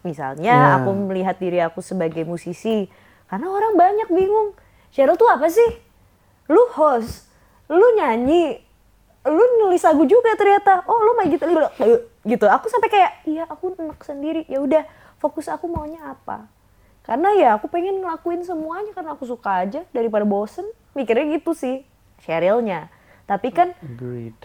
[0.07, 0.69] Misalnya Ya.
[0.79, 2.87] aku melihat diri aku sebagai musisi,
[3.27, 4.55] karena orang banyak bingung.
[4.95, 5.69] Cheryl tuh apa sih?
[6.49, 7.29] Lu host,
[7.69, 8.57] lu nyanyi,
[9.27, 10.87] lu nulis lagu juga ternyata.
[10.89, 11.51] Oh, lu main gitar
[12.25, 12.47] gitu.
[12.49, 14.49] Aku sampai kayak, iya aku enak sendiri.
[14.49, 14.83] Ya udah,
[15.21, 16.49] fokus aku maunya apa?
[17.05, 20.65] Karena ya aku pengen ngelakuin semuanya karena aku suka aja daripada bosen.
[20.97, 21.85] Mikirnya gitu sih,
[22.25, 22.89] Sherylnya.
[23.29, 24.37] Tapi kan Agreed.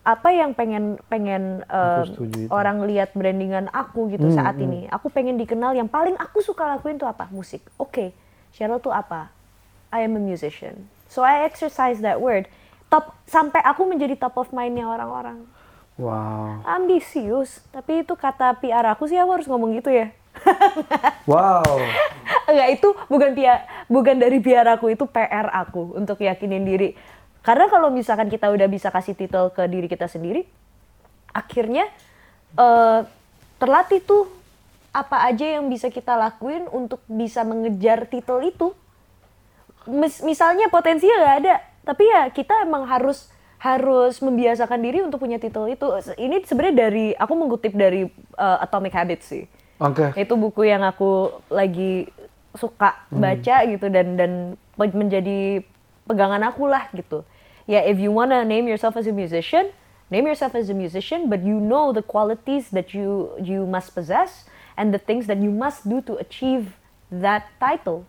[0.00, 2.48] Apa yang pengen pengen itu.
[2.48, 4.88] orang lihat brandingan aku gitu saat ini.
[4.88, 7.28] Aku pengen dikenal yang paling aku suka lakuin tuh apa?
[7.28, 7.60] Musik.
[7.76, 8.16] Oke,
[8.56, 9.28] Cheryl tuh apa?
[9.92, 10.88] I am a musician.
[11.10, 12.48] So I exercise that word.
[12.88, 15.44] Top sampai aku menjadi top of mindnya orang-orang.
[16.00, 16.64] Wow.
[16.64, 20.08] Ambisius, tapi itu kata PR aku sih aku harus ngomong gitu ya.
[21.30, 21.62] Wow.
[22.48, 26.96] Enggak itu bukan PR, bukan dari PR aku itu PR aku untuk yakinin diri.
[27.40, 30.44] Karena kalau misalkan kita udah bisa kasih titel ke diri kita sendiri,
[31.32, 31.88] akhirnya
[32.56, 33.00] eh,
[33.56, 34.28] terlatih tuh
[34.90, 38.76] apa aja yang bisa kita lakuin untuk bisa mengejar titel itu.
[39.88, 41.54] Mis- misalnya potensinya nggak ada,
[41.88, 45.84] tapi ya kita emang harus harus membiasakan diri untuk punya titel itu.
[46.16, 48.04] Ini sebenarnya dari aku mengutip dari
[48.36, 49.44] eh, Atomic Habits sih
[49.80, 50.12] Oke.
[50.12, 52.04] itu buku yang aku lagi
[52.52, 54.32] suka baca gitu dan dan
[54.76, 55.64] menjadi
[56.10, 57.22] pegangan aku lah gitu
[57.70, 59.70] ya if you wanna name yourself as a musician
[60.10, 64.50] name yourself as a musician but you know the qualities that you you must possess
[64.74, 66.74] and the things that you must do to achieve
[67.14, 68.02] that title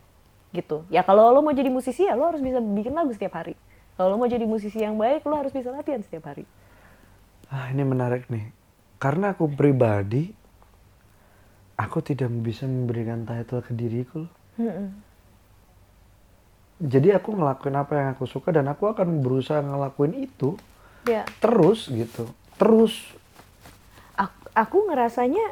[0.58, 3.54] gitu ya kalau lo mau jadi musisi ya lo harus bisa bikin lagu setiap hari
[3.94, 6.44] kalau lo mau jadi musisi yang baik lo harus bisa latihan setiap hari
[7.52, 8.48] Ah, ini menarik nih.
[8.96, 10.32] Karena aku pribadi,
[11.76, 14.24] aku tidak bisa memberikan title ke diriku.
[14.24, 14.32] loh.
[16.82, 20.58] Jadi aku ngelakuin apa yang aku suka dan aku akan berusaha ngelakuin itu
[21.06, 22.26] ya terus gitu.
[22.58, 22.94] Terus.
[24.18, 25.46] aku, aku ngerasanya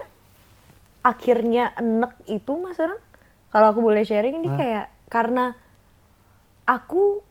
[1.06, 3.00] akhirnya enek itu mas Orang
[3.50, 5.58] kalau aku boleh sharing ini kayak karena
[6.70, 7.24] aku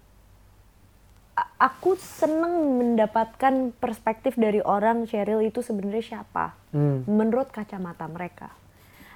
[1.59, 7.07] aku seneng mendapatkan perspektif dari orang Cheryl itu sebenarnya siapa Hmm.
[7.09, 8.53] menurut kacamata mereka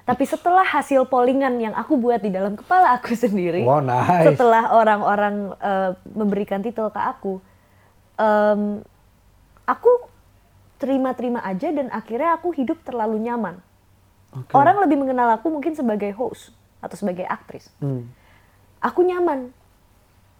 [0.02, 4.34] tapi setelah hasil pollingan yang aku buat di dalam kepala aku sendiri Wow, nice.
[4.34, 7.38] setelah orang-orang eh, memberikan titel ke aku,
[8.18, 8.82] em,
[9.62, 9.90] aku
[10.76, 13.62] terima-terima aja dan akhirnya aku hidup terlalu nyaman.
[14.34, 14.50] Oke.
[14.50, 16.50] Orang lebih mengenal aku mungkin sebagai host
[16.82, 17.70] atau sebagai aktris.
[17.78, 18.10] Hmm.
[18.82, 19.54] Aku nyaman.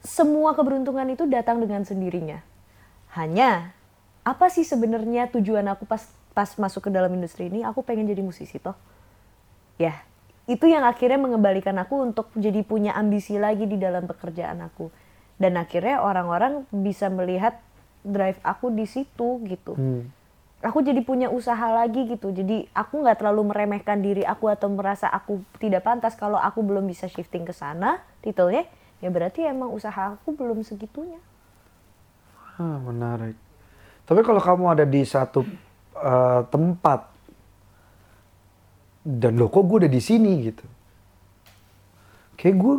[0.03, 2.43] Semua keberuntungan itu datang dengan sendirinya.
[3.15, 3.71] Hanya
[4.27, 6.03] apa sih sebenarnya tujuan aku pas
[6.35, 7.63] pas masuk ke dalam industri ini?
[7.63, 8.75] Aku pengen jadi musisi toh.
[9.83, 9.99] Ya,
[10.47, 14.95] itu yang akhirnya mengembalikan aku untuk jadi punya ambisi lagi di dalam pekerjaan aku.
[15.43, 17.59] Dan akhirnya orang-orang bisa melihat
[18.07, 20.11] drive aku di situ gitu Hmm.
[20.63, 22.31] aku jadi punya usaha lagi gitu.
[22.31, 26.87] Jadi aku nggak terlalu meremehkan diri aku atau merasa aku tidak pantas kalau aku belum
[26.87, 28.67] bisa shifting ke sana titelnya.
[29.03, 31.19] Ya berarti emang usaha aku belum segitunya.
[32.59, 33.35] Ah, menarik.
[34.07, 35.43] Tapi kalau kamu ada di satu
[35.99, 37.11] eh, tempat
[39.03, 40.67] dan lo kok gue udah di sini gitu.
[42.39, 42.75] Kayak gue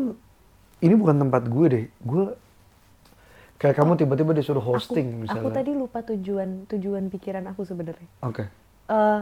[0.84, 1.86] ini bukan tempat gue deh.
[2.04, 2.36] Gue
[3.60, 5.44] kayak kamu tiba-tiba disuruh hosting aku, misalnya.
[5.44, 8.08] aku tadi lupa tujuan tujuan pikiran aku sebenarnya.
[8.24, 8.48] Oke.
[8.92, 9.22] Eh,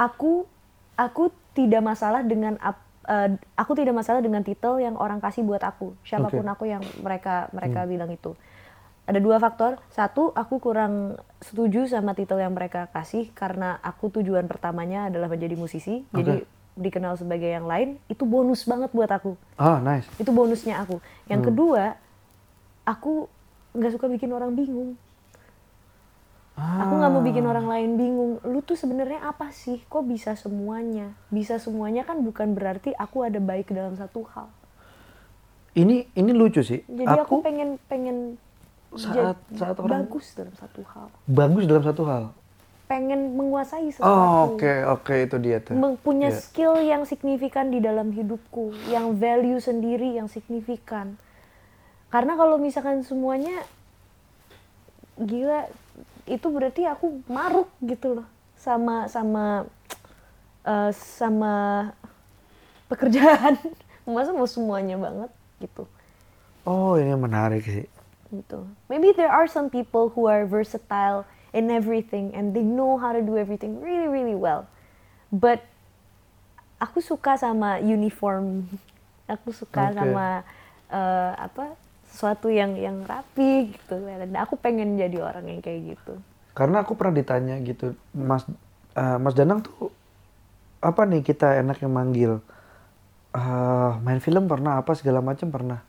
[0.00, 0.48] aku
[0.96, 5.60] aku tidak masalah dengan ap- eh, aku tidak masalah dengan titel yang orang kasih buat
[5.60, 6.52] aku siapa pun Oke.
[6.56, 8.32] aku yang mereka mereka bilang itu
[9.04, 14.48] ada dua faktor satu aku kurang setuju sama titel yang mereka kasih karena aku tujuan
[14.48, 16.48] pertamanya adalah menjadi musisi jadi Oke.
[16.80, 20.08] dikenal sebagai yang lain itu bonus banget buat aku Ah, nice.
[20.16, 22.00] itu bonusnya aku yang kedua
[22.88, 23.28] aku
[23.76, 24.96] nggak suka bikin orang bingung
[26.54, 28.38] Aku nggak mau bikin orang lain bingung.
[28.46, 29.82] Lu tuh sebenarnya apa sih?
[29.90, 31.10] Kok bisa semuanya?
[31.26, 34.46] Bisa semuanya kan bukan berarti aku ada baik dalam satu hal.
[35.74, 36.86] Ini ini lucu sih.
[36.86, 38.38] Jadi aku, aku, pengen pengen
[38.96, 41.08] saat saat orang bagus dalam satu hal.
[41.26, 42.24] bagus dalam satu hal.
[42.84, 44.06] Pengen menguasai sesuatu.
[44.06, 45.72] Oh, oke oke itu dia tuh.
[46.04, 46.38] Punya Iya.
[46.38, 51.16] skill yang signifikan di dalam hidupku, yang value sendiri yang signifikan.
[52.12, 53.64] Karena kalau misalkan semuanya
[55.16, 55.66] gila,
[56.26, 59.64] itu berarti aku maruk gitu loh sama sama
[60.64, 61.54] eh, sama
[62.88, 63.56] pekerjaan.
[64.04, 65.32] Masa mau semuanya banget
[65.64, 65.88] gitu.
[66.68, 67.88] Oh, ini menarik sih.
[68.42, 68.66] Gitu.
[68.90, 73.22] Maybe there are some people who are versatile in everything and they know how to
[73.22, 74.66] do everything really really well.
[75.30, 75.62] But
[76.82, 78.66] aku suka sama uniform.
[79.30, 79.96] Aku suka Oke.
[79.96, 80.26] sama
[80.90, 81.76] eh, apa?
[82.14, 83.98] sesuatu yang yang rapi gitu.
[83.98, 86.14] Dan aku pengen jadi orang yang kayak gitu.
[86.54, 88.46] Karena aku pernah ditanya gitu, Mas
[88.94, 89.90] eh, Mas Danang tuh
[90.78, 92.38] apa nih kita enak yang manggil
[93.34, 95.82] Eh, main film pernah apa segala macam pernah.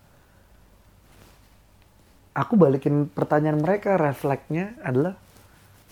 [2.35, 5.15] Aku balikin pertanyaan mereka, refleksnya adalah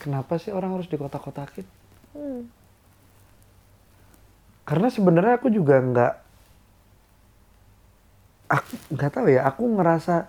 [0.03, 1.63] kenapa sih orang harus dikotak-kotakin?
[2.11, 2.51] Hmm.
[4.67, 6.13] Karena sebenarnya aku juga nggak,
[8.51, 9.47] aku nggak tahu ya.
[9.47, 10.27] Aku ngerasa,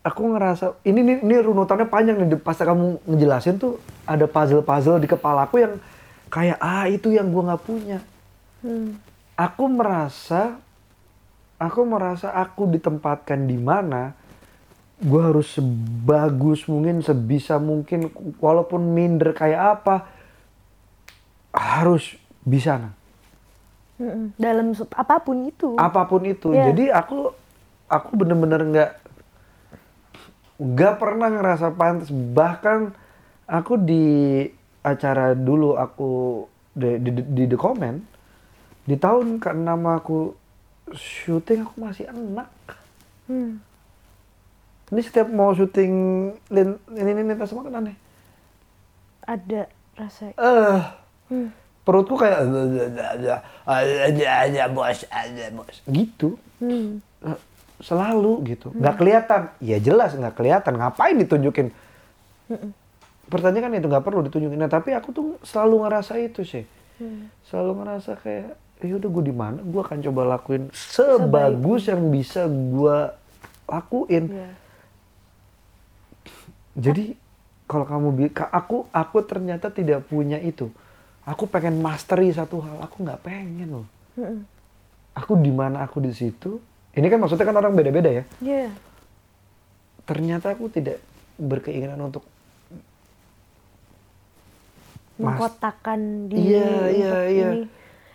[0.00, 2.40] aku ngerasa ini ini, ini runutannya panjang nih.
[2.40, 3.76] Pas kamu ngejelasin tuh
[4.08, 5.76] ada puzzle-puzzle di kepala aku yang
[6.32, 8.00] kayak ah itu yang gua nggak punya.
[8.64, 8.96] Hmm.
[9.36, 10.56] Aku merasa,
[11.60, 14.16] aku merasa aku ditempatkan di mana
[15.00, 20.04] gue harus sebagus mungkin, sebisa mungkin, walaupun minder kayak apa,
[21.56, 22.94] harus bisa nah.
[24.40, 25.76] Dalam apa pun itu.
[25.76, 26.56] apa pun itu.
[26.56, 26.72] Iya.
[26.72, 27.36] Jadi aku
[27.84, 28.92] aku bener-bener nggak
[30.56, 32.08] nggak pernah ngerasa pantas.
[32.08, 32.96] Bahkan
[33.44, 34.04] aku di
[34.80, 38.00] acara dulu aku di, di, di, di The Comment
[38.88, 40.18] di tahun ke-6 aku
[40.96, 42.50] syuting aku masih enak.
[43.28, 43.60] Hmm.
[44.90, 45.92] Ini setiap mau syuting
[46.46, 47.96] lin, ini ini lintas sama kan aneh.
[49.22, 50.30] Ada rasa.
[50.30, 50.80] Eh,
[51.26, 51.54] Hmm.
[51.80, 53.38] perutku kayak ada
[54.36, 56.34] ada bos ada bos gitu.
[56.58, 56.98] Hmm.
[57.20, 57.38] Eh,
[57.80, 61.72] selalu gitu nggak kelihatan ya jelas nggak kelihatan ngapain ditunjukin
[63.24, 66.64] pertanyaan kan itu nggak perlu ditunjukin nah tapi aku tuh selalu ngerasa itu sih
[66.98, 67.32] Hmm.
[67.42, 72.44] selalu ngerasa kayak ya udah gue di mana gue akan coba lakuin sebagus yang bisa
[72.44, 72.98] gue
[73.64, 74.48] lakuin Iya.
[76.74, 77.14] Jadi
[77.64, 78.08] kalau kamu
[78.50, 80.70] aku aku ternyata tidak punya itu
[81.22, 83.86] aku pengen mastery satu hal aku nggak pengen loh
[84.18, 84.42] Mm-mm.
[85.14, 86.58] aku di mana aku di situ
[86.94, 88.70] ini kan maksudnya kan orang beda-beda ya Iya.
[90.02, 90.98] ternyata aku tidak
[91.38, 92.26] berkeinginan untuk
[95.20, 97.48] mengkotakkan diri Iya, iya, iya.
[97.54, 97.68] ini.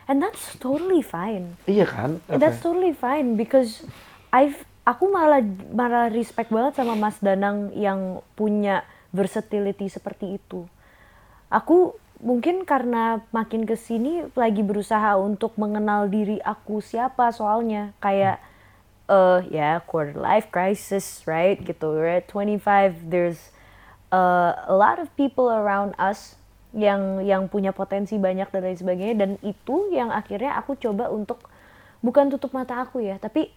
[0.05, 1.57] And that's totally fine.
[1.65, 2.65] iya kan That's Apa?
[2.65, 3.85] totally fine because
[4.29, 5.41] I've aku malah
[5.73, 10.69] malah respect banget sama Mas Danang yang punya versatility seperti itu.
[11.49, 17.97] Aku mungkin karena makin ke sini lagi berusaha untuk mengenal diri aku siapa soalnya.
[17.97, 18.39] Kayak
[19.05, 21.97] eh ya quarter life crisis right gitu.
[22.05, 23.49] At 25 there's
[24.13, 26.37] uh, a lot of people around us
[26.75, 29.15] yang yang punya potensi banyak dan lain sebagainya.
[29.17, 31.41] Dan itu yang akhirnya aku coba untuk
[32.05, 33.49] bukan tutup mata aku ya tapi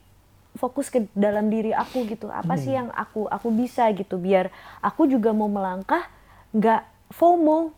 [0.59, 2.27] fokus ke dalam diri aku gitu.
[2.27, 6.03] Apa sih yang aku aku bisa gitu biar aku juga mau melangkah
[6.51, 7.71] nggak FOMO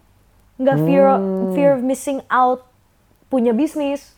[0.57, 1.07] nggak fear
[1.51, 2.65] fear of missing out
[3.27, 4.13] punya bisnis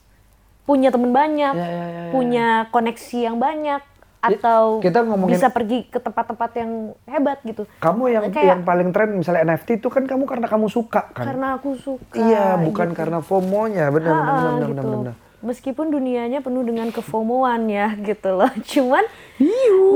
[0.62, 3.82] punya temen banyak Ya, ya, ya, ya, punya koneksi yang banyak
[4.20, 6.70] atau kita ngomongin- bisa pergi ke tempat-tempat yang
[7.04, 7.66] hebat gitu.
[7.76, 11.26] Kamu yang Kayak- yang paling tren misalnya NFT itu kan kamu karena kamu suka kan?
[11.26, 12.96] Karena aku suka iya bukan gitu.
[12.96, 13.90] karena FOMO-nya.
[13.90, 14.78] Benar benar Ha-ha, benar benar gitu.
[14.78, 15.14] benar, benar.
[15.42, 18.50] Meskipun dunianya penuh dengan kefomoan ya gitu loh.
[18.72, 19.04] Cuman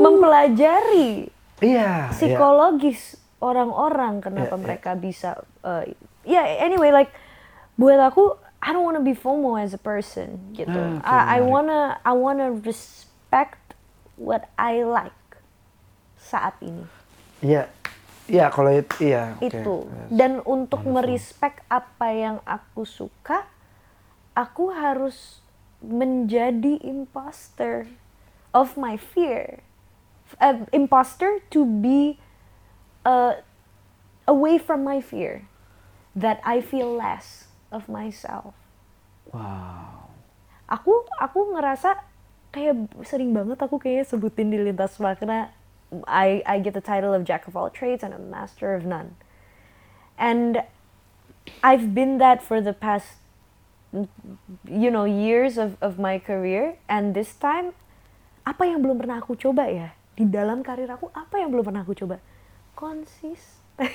[0.02, 1.30] mempelajari
[1.64, 2.12] iya iya.
[2.12, 4.64] psikologis orang-orang kenapa Iya, iya.
[4.64, 5.30] mereka bisa
[5.64, 5.84] uh,
[6.24, 7.12] ya anyway like
[7.76, 10.74] buat aku I don't wanna be FOMO as a person gitu.
[10.74, 13.78] Ah, oke, I, I wanna I wanna respect
[14.18, 15.14] what I like
[16.18, 16.82] saat ini.
[17.44, 17.70] Iya.
[18.26, 19.38] Iya, kalau itu iya.
[19.38, 19.46] oke.
[19.46, 19.76] itu
[20.10, 23.46] dan untuk merespek apa yang aku suka
[24.36, 25.40] aku harus
[25.80, 27.88] menjadi imposter
[28.52, 29.64] of my fear
[30.38, 32.20] uh, imposter to be
[33.02, 33.40] uh,
[34.28, 35.48] away from my fear
[36.12, 38.52] that I feel less of myself
[39.34, 40.06] Wow.
[40.70, 41.98] aku aku ngerasa
[42.54, 45.50] kayak sering banget aku kayak sebutin di lintas makna
[46.06, 49.14] I I get the title of jack of all trades and a master of none.
[50.18, 50.62] And
[51.62, 53.22] I've been that for the past
[54.66, 57.72] you know years of of my career and this time
[58.42, 61.82] apa yang belum pernah aku coba ya di dalam karir aku apa yang belum pernah
[61.84, 62.18] aku coba
[62.74, 63.78] konsisten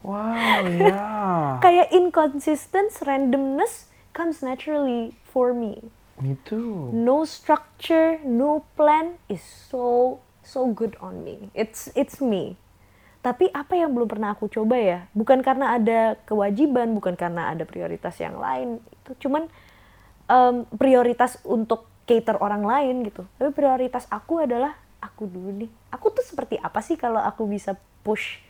[0.00, 1.60] Wow, ya.
[1.60, 6.88] kayak inconsistence randomness comes naturally for me Me too.
[6.88, 11.48] no structure, no plan is so so good on me.
[11.52, 12.56] It's it's me.
[13.20, 15.04] Tapi apa yang belum pernah aku coba ya?
[15.12, 18.80] Bukan karena ada kewajiban, bukan karena ada prioritas yang lain.
[19.04, 19.44] Itu cuman
[20.24, 23.28] em, prioritas untuk cater orang lain gitu.
[23.36, 24.72] Tapi prioritas aku adalah
[25.04, 25.70] aku dulu nih.
[25.92, 28.40] Aku tuh seperti apa sih kalau aku bisa push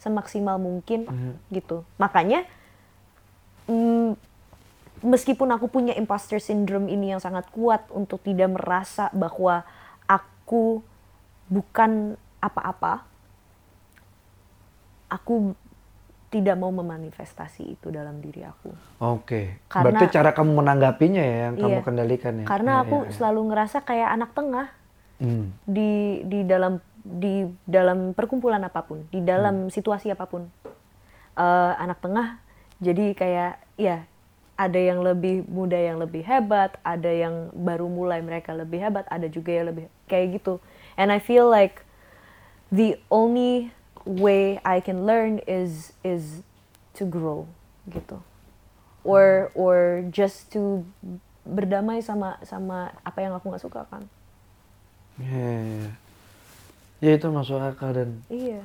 [0.00, 1.08] semaksimal mungkin
[1.52, 1.84] gitu.
[2.00, 2.48] Makanya
[3.68, 4.16] mm,
[5.04, 9.64] meskipun aku punya imposter syndrome ini yang sangat kuat untuk tidak merasa bahwa
[10.08, 10.80] aku
[11.46, 13.04] bukan apa-apa,
[15.08, 15.54] aku
[16.26, 18.74] tidak mau memanifestasi itu dalam diri aku.
[18.98, 19.62] Oke.
[19.70, 21.84] Karena- Berarti cara kamu menanggapinya ya yang kamu Iya.
[21.86, 22.44] kendalikan ya.
[22.44, 23.14] Karena Iya, aku iya, iya.
[23.14, 24.66] selalu ngerasa kayak anak tengah
[25.16, 25.44] Hmm.
[25.64, 25.90] di
[26.26, 30.50] di dalam di dalam perkumpulan apa pun, di dalam situasi apa pun.
[31.36, 32.42] Eh, anak tengah,
[32.82, 34.02] jadi kayak ya
[34.56, 39.28] ada yang lebih muda yang lebih hebat, ada yang baru mulai mereka lebih hebat, ada
[39.28, 40.58] juga yang lebih kayak gitu.
[40.96, 41.84] And I feel like
[42.68, 43.68] the only
[44.06, 46.40] way I can learn is is
[46.94, 47.50] to grow
[47.90, 48.22] gitu.
[49.02, 50.86] Or or just to
[51.46, 54.06] berdamai sama sama apa yang aku nggak suka kan.
[55.18, 55.92] Iya, iya, iya.
[56.96, 58.62] Ya itu masuk akal dan Iya.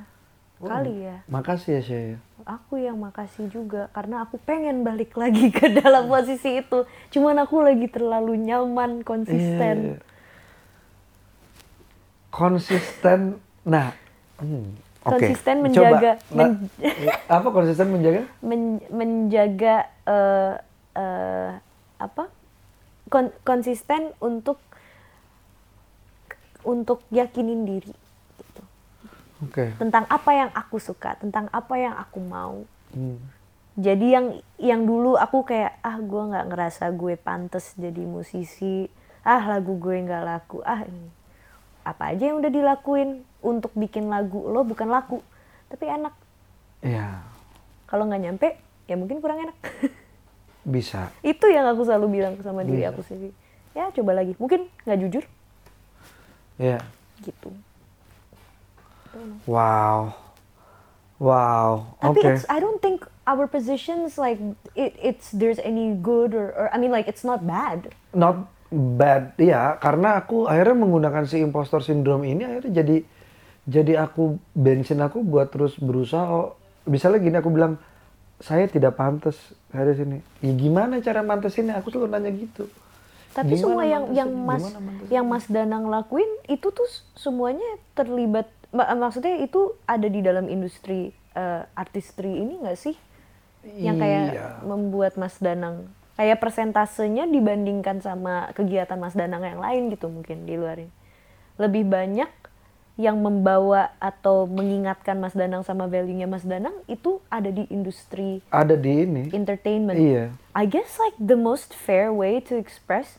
[0.61, 1.25] Oh, Kali ya.
[1.25, 2.17] makasih ya Syah.
[2.45, 6.85] Aku yang makasih juga karena aku pengen balik lagi ke dalam posisi itu.
[7.09, 9.97] Cuman aku lagi terlalu nyaman, konsisten.
[9.97, 9.97] iya.
[12.29, 13.41] Konsisten.
[13.65, 13.97] Nah,
[14.37, 14.90] hmm.
[15.01, 16.69] Konsisten Coba, menjaga- nah, men-
[17.41, 18.21] apa konsisten menjaga?
[18.39, 20.53] Men- menjaga eh,
[20.93, 21.51] eh,
[21.97, 22.29] apa?
[23.07, 24.61] Kon- konsisten untuk
[26.61, 27.93] untuk yakinin diri
[28.37, 28.61] gitu.
[29.41, 29.73] Oke.
[29.75, 32.61] Tentang apa yang aku suka, tentang apa yang aku mau.
[32.91, 33.17] Hmm.
[33.71, 34.27] jadi yang
[34.59, 38.91] yang dulu aku kayak ah gue nggak ngerasa gue pantas jadi musisi
[39.23, 41.07] ah lagu gue nggak laku ah ini
[41.81, 45.19] apa aja yang udah dilakuin untuk bikin lagu lo bukan laku
[45.67, 46.13] tapi enak
[46.81, 47.21] Iya,
[47.85, 48.47] kalau nggak nyampe
[48.85, 49.57] ya mungkin kurang enak
[50.65, 51.09] bisa.
[51.21, 52.89] itu yang aku selalu bilang sama diri Bisa.
[52.89, 53.33] aku sendiri
[53.71, 55.23] ya coba lagi mungkin nggak jujur
[56.57, 56.81] Iya.
[57.21, 57.49] gitu
[59.43, 60.15] Wow.
[61.21, 61.93] Wow.
[62.01, 64.41] tapi it's I don't think our positions like
[64.73, 69.35] it it's there's any good or, or I mean like it's not bad Not bad.
[69.35, 72.97] Iya, karena aku akhirnya menggunakan si impostor syndrome ini akhirnya jadi
[73.61, 76.25] jadi aku bensin aku buat terus berusaha.
[76.25, 76.55] Oh,
[76.87, 77.77] misalnya gini aku bilang
[78.41, 79.37] saya tidak pantas
[79.69, 80.23] ada sini.
[80.41, 81.77] Ya gimana cara mantesinnya?
[81.77, 82.65] Aku selalu nanya gitu.
[83.31, 84.63] Tapi Gimana semua yang mantesin- yang Mas
[85.07, 91.11] yang Mas Danang lakuin itu tuh semuanya terlibat ma- maksudnya itu ada di dalam industri
[91.31, 92.95] eh, artistry ini nggak sih?
[93.61, 94.47] Yang kayak Iya.
[94.65, 95.85] membuat Mas Danang
[96.19, 100.93] kayak persentasenya dibandingkan sama kegiatan Mas Danang yang lain gitu mungkin di luar ini.
[101.59, 102.31] Lebih banyak
[102.99, 108.75] yang membawa atau mengingatkan Mas Danang sama value-nya Mas Danang itu ada di industri ada
[108.75, 109.23] di ini.
[109.31, 109.97] entertainment.
[109.97, 110.35] Iya.
[110.53, 113.17] I guess like the most fair way to express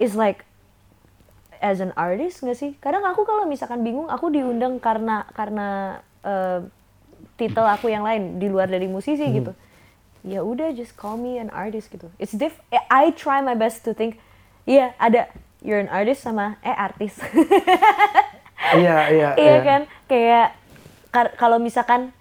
[0.00, 0.48] is like
[1.64, 2.70] as an artist nggak sih?
[2.80, 6.60] Kadang aku kalau misalkan bingung, aku diundang karena karena eh,
[7.40, 9.52] titel aku yang lain di luar dari musisi gitu.
[10.24, 12.08] Ya udah just call me an artist gitu.
[12.16, 12.56] It's diff.
[12.72, 14.16] I try my best to think,
[14.64, 15.28] iya ada
[15.60, 17.20] you're an artist sama eh artis.
[18.64, 19.80] Iya, iya, iya kan?
[20.08, 20.56] Kayak
[21.36, 22.16] kalau misalkan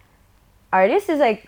[0.68, 1.48] artist is like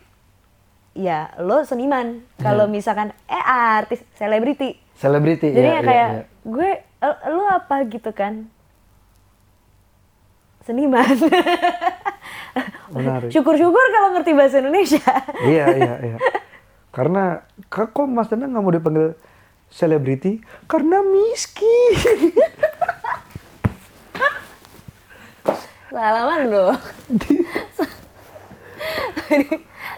[0.95, 2.23] ya lo seniman.
[2.39, 4.79] Kalau misalkan eh artis, selebriti.
[4.95, 5.51] Selebriti.
[5.51, 6.23] Jadi iya, ya iya, kayak iya.
[6.47, 8.47] gue "Eh, lo apa gitu kan?
[10.63, 11.03] Seniman.
[12.89, 13.29] Menarik.
[13.29, 15.03] Syukur-syukur kalau ngerti bahasa Indonesia.
[15.43, 16.17] iya, iya, iya.
[16.89, 19.07] Karena kok Mas Danang nggak mau dipanggil
[19.67, 20.39] selebriti?
[20.65, 22.31] Karena miskin.
[25.89, 26.71] Salaman loh.
[29.25, 29.41] Eh,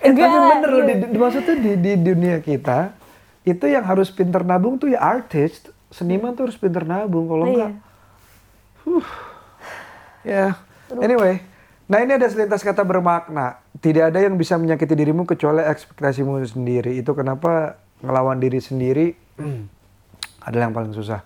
[0.03, 0.29] Enggak.
[0.29, 2.93] tapi bener loh, di, di- maksudnya di, di dunia kita,
[3.41, 5.57] itu yang harus pinter nabung tuh ya artis.
[5.89, 7.49] Seniman tuh harus pinter nabung, kalau Iya.
[7.49, 7.71] enggak.
[8.85, 9.05] Huh.
[10.21, 10.45] Ya,
[10.93, 11.41] anyway.
[11.87, 13.63] Nah ini ada selintas kata bermakna.
[13.79, 16.99] Tidak ada yang bisa menyakiti dirimu kecuali ekspektasimu sendiri.
[16.99, 19.15] Itu kenapa ngelawan diri sendiri
[20.47, 21.23] adalah yang paling susah.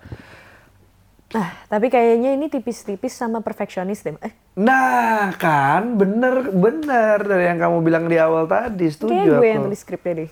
[1.32, 4.14] Nah, tapi kayaknya ini tipis-tipis sama perfeksionis deh.
[4.20, 9.48] Eh, Nah kan, bener bener dari yang kamu bilang di awal tadi, setuju gue aku.
[9.48, 10.30] yang tulis skripnya deh.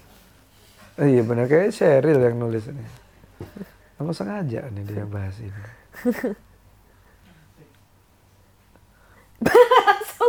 [1.00, 2.84] Oh, iya bener kayak Cheryl yang nulis ini.
[3.96, 5.56] Aku sengaja nih dia bahas ini.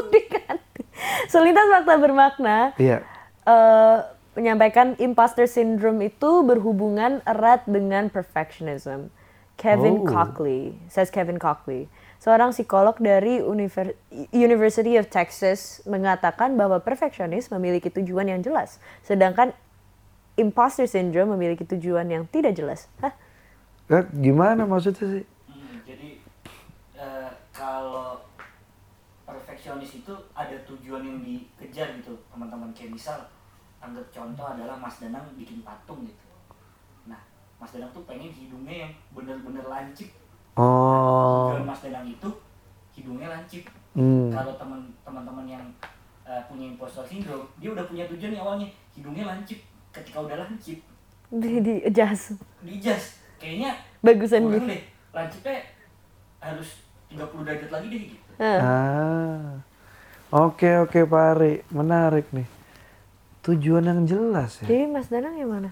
[0.02, 0.82] Langsung diganti.
[1.28, 3.06] Selintas fakta bermakna Iya.
[3.43, 3.97] eh,
[4.32, 9.12] menyampaikan imposter syndrome itu berhubungan erat dengan perfectionism.
[9.56, 10.10] Kevin Oh.
[10.10, 11.86] Cockley, says Kevin Cockley,
[12.18, 13.93] seorang psikolog dari Univer-
[14.34, 19.54] University of Texas mengatakan bahwa perfeksionis memiliki tujuan yang jelas, sedangkan
[20.34, 22.89] imposter syndrome memiliki tujuan yang tidak jelas.
[23.06, 23.14] Hah?
[23.91, 25.26] Eh, gimana maksudnya sih?
[25.45, 26.10] Hmm, jadi
[26.97, 28.18] eh, kalau
[29.62, 33.22] perfeksionis itu ada tujuan yang dikejar gitu teman-teman kayak misal
[33.78, 36.26] anggap contoh adalah Mas Danang bikin patung gitu
[37.05, 37.22] nah
[37.62, 40.09] Mas Danang tuh pengen hidungnya yang bener-bener lancip
[40.51, 41.53] Oh.
[41.53, 42.30] tujuan Mas Danang itu
[42.91, 44.32] hidungnya lancip Hmm.
[44.32, 45.66] kalau teman teman-teman yang
[46.24, 49.59] eh, punya impostor syndrome dia udah punya tujuan nih awalnya hidungnya lancip
[49.91, 50.80] ketika udah lancip
[51.30, 52.39] Di, di adjust.
[52.64, 54.64] di jas kayaknya Bagusan gitu.
[54.66, 54.82] deh
[55.12, 55.59] lancipnya
[56.39, 56.82] harus
[57.12, 58.30] 30 derajat lagi deh gitu.
[58.42, 59.62] Ah.
[60.34, 62.48] Oke oke Pak Ari, menarik nih.
[63.42, 64.66] Tujuan yang jelas ya.
[64.66, 65.70] Jadi Mas Danang yang mana?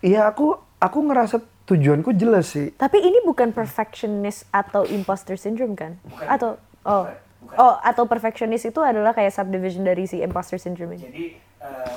[0.00, 2.72] Iya aku aku ngerasa tujuanku jelas sih.
[2.72, 5.98] Tapi ini bukan perfectionist atau imposter syndrome kan?
[6.02, 6.26] Bukan.
[6.26, 6.50] Atau
[6.82, 7.04] oh
[7.36, 11.02] Bukan, oh atau perfectionist itu adalah kayak subdivision dari si imposter syndrome ini.
[11.04, 11.24] jadi
[11.60, 11.94] eh,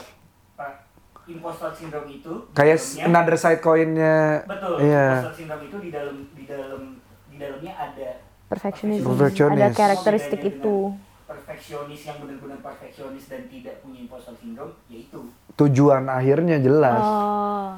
[0.54, 0.84] pa-
[1.26, 4.44] impostor syndrome itu Kayak dalamnya- another side coinnya.
[4.44, 5.06] betul Iya.
[5.16, 6.82] impostor syndrome itu di dalam di dalam
[7.26, 8.10] di dalamnya ada
[8.50, 9.06] Perfectionism.
[9.06, 9.62] Perfectionist.
[9.62, 10.76] Ada karakteristik Bedanya itu.
[11.30, 15.22] perfeksionis yang benar-benar perfeksionis dan tidak punya impostor syndrome yaitu
[15.54, 17.06] Tujuan akhirnya jelas.
[17.06, 17.78] Oh,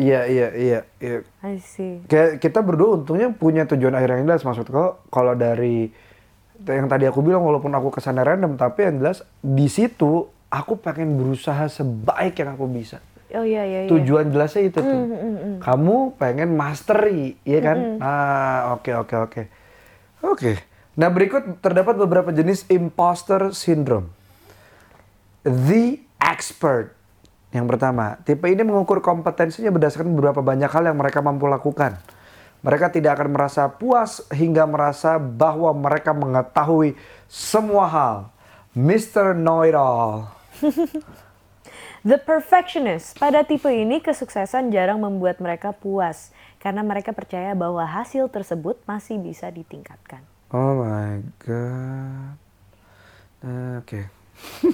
[0.00, 0.80] Iya iya iya.
[0.98, 1.18] iya.
[1.44, 2.02] I see.
[2.10, 5.92] Kayak kita berdua untungnya punya tujuan akhir yang jelas maksud kau kalau dari
[6.66, 10.80] yang tadi aku bilang walaupun aku ke sana random tapi yang jelas di situ aku
[10.80, 12.98] pengen berusaha sebaik yang aku bisa.
[13.30, 13.90] Oh iya iya iya.
[13.92, 15.00] Tujuan jelasnya itu tuh.
[15.06, 15.56] Mm, mm, mm.
[15.62, 17.78] Kamu pengen mastery, iya kan?
[18.02, 19.42] Ah, oke oke oke.
[20.20, 20.60] Oke.
[20.98, 24.12] Nah, berikut terdapat beberapa jenis imposter syndrome.
[25.46, 26.92] The expert.
[27.50, 31.98] Yang pertama, tipe ini mengukur kompetensinya berdasarkan beberapa banyak hal yang mereka mampu lakukan.
[32.60, 36.92] Mereka tidak akan merasa puas hingga merasa bahwa mereka mengetahui
[37.24, 38.16] semua hal.
[38.76, 39.32] Mr.
[39.34, 40.28] Know-it-all.
[42.00, 43.16] The perfectionist.
[43.20, 49.16] Pada tipe ini kesuksesan jarang membuat mereka puas karena mereka percaya bahwa hasil tersebut masih
[49.16, 50.20] bisa ditingkatkan.
[50.52, 52.36] Oh my god.
[53.40, 54.12] Uh, Oke.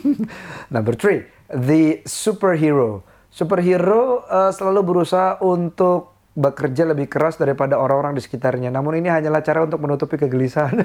[0.75, 3.07] Number three, the superhero.
[3.31, 8.69] Superhero uh, selalu berusaha untuk bekerja lebih keras daripada orang-orang di sekitarnya.
[8.69, 10.85] Namun ini hanyalah cara untuk menutupi kegelisahan.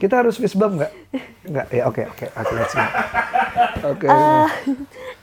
[0.00, 0.92] Kita harus fist bump nggak?
[1.44, 1.66] Nggak.
[1.70, 2.84] Ya oke oke oke let's go.
[3.86, 4.06] Oke.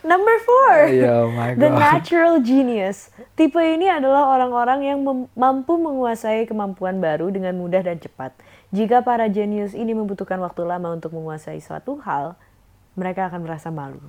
[0.02, 1.78] Number four, Iya, oh my the God.
[1.78, 3.10] natural genius.
[3.34, 8.32] Tipe ini adalah orang-orang yang mem- mampu menguasai kemampuan baru dengan mudah dan cepat.
[8.70, 12.40] Jika para genius ini membutuhkan waktu lama untuk menguasai suatu hal,
[12.94, 14.00] mereka akan merasa malu.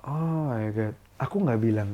[0.00, 1.90] Oh my god, aku nggak bilang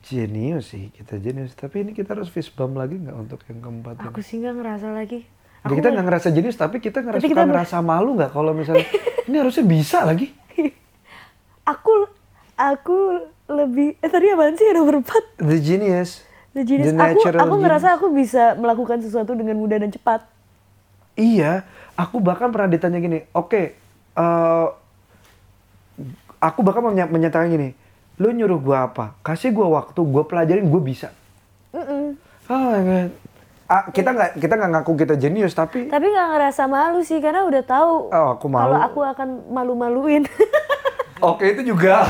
[0.00, 3.94] jenius sih kita jenius, tapi ini kita harus fist bump lagi nggak untuk yang keempat
[4.04, 4.24] Aku ini?
[4.24, 5.26] sih nggak ngerasa lagi.
[5.66, 8.86] Ya, kita nggak ngerasa jenius, tapi kita ngerasa Tapi kita ngerasa malu nggak kalau misalnya
[9.28, 10.30] ini harusnya bisa lagi.
[11.72, 11.92] aku
[12.54, 12.96] aku
[13.46, 15.42] lebih eh tadi apaan sih nomor 4?
[15.42, 16.22] The genius.
[16.54, 16.94] The genius.
[16.94, 17.98] The aku aku ngerasa genius.
[17.98, 20.24] aku bisa melakukan sesuatu dengan mudah dan cepat.
[21.16, 21.64] Iya,
[21.96, 23.72] aku bahkan pernah ditanya gini, oke,
[24.12, 24.66] eh,
[26.38, 27.72] aku bahkan menya- menyatakan gini,
[28.20, 29.16] lu nyuruh gua apa?
[29.24, 31.08] Kasih gua waktu, gua pelajarin, gua bisa.
[31.72, 33.10] Oh my god.
[33.66, 37.42] Ah, kita nggak kita nggak ngaku kita jenius, tapi Tapi nggak ngerasa malu sih karena
[37.42, 38.70] udah tahu Oh, aku malu.
[38.70, 40.22] kalau aku akan malu-maluin.
[41.24, 42.06] oke itu juga.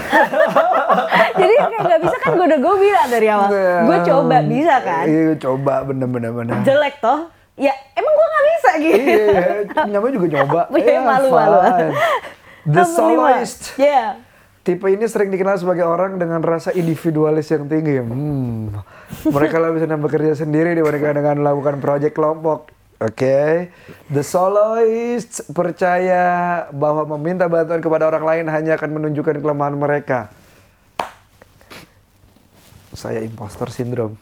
[1.41, 3.49] Jadi kayak nggak bisa kan gue udah gue bilang dari awal.
[3.83, 5.05] Gue coba bisa kan.
[5.07, 6.61] Iya, coba bener-bener bener.
[6.61, 7.33] Jelek toh.
[7.57, 9.01] Ya emang gue nggak bisa gitu.
[9.01, 9.47] iya,
[9.89, 10.61] namanya juga nyoba.
[10.73, 11.59] Punya Iya, malu-malu.
[12.67, 13.63] The soloist.
[13.77, 14.21] Yeah.
[14.67, 18.03] Tipe ini sering dikenal sebagai orang dengan rasa individualis yang tinggi.
[18.03, 18.75] Hmm.
[19.23, 22.75] Mereka lebih senang bekerja sendiri dibandingkan dengan melakukan proyek kelompok.
[22.99, 23.71] Oke,
[24.11, 30.35] the soloist percaya bahwa meminta bantuan kepada orang lain hanya akan menunjukkan kelemahan mereka.
[32.91, 34.19] Saya imposter syndrome.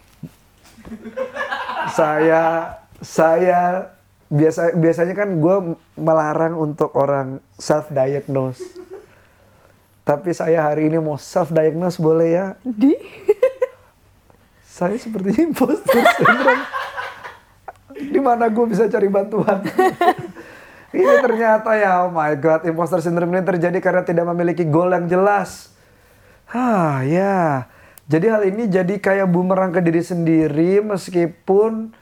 [1.96, 3.88] saya saya
[4.28, 5.56] biasa biasanya kan gue
[5.96, 8.60] melarang untuk orang self diagnose.
[10.04, 12.46] Tapi saya hari ini mau self diagnose boleh ya?
[12.60, 12.92] Di?
[14.68, 16.64] Saya seperti imposter syndrome.
[17.94, 19.64] Di mana gue bisa cari bantuan?
[20.98, 25.08] ini ternyata ya, oh my god, imposter syndrome ini terjadi karena tidak memiliki goal yang
[25.08, 25.72] jelas.
[26.52, 27.64] Hah, ya.
[28.04, 31.96] Jadi hal ini jadi kayak bumerang ke diri sendiri meskipun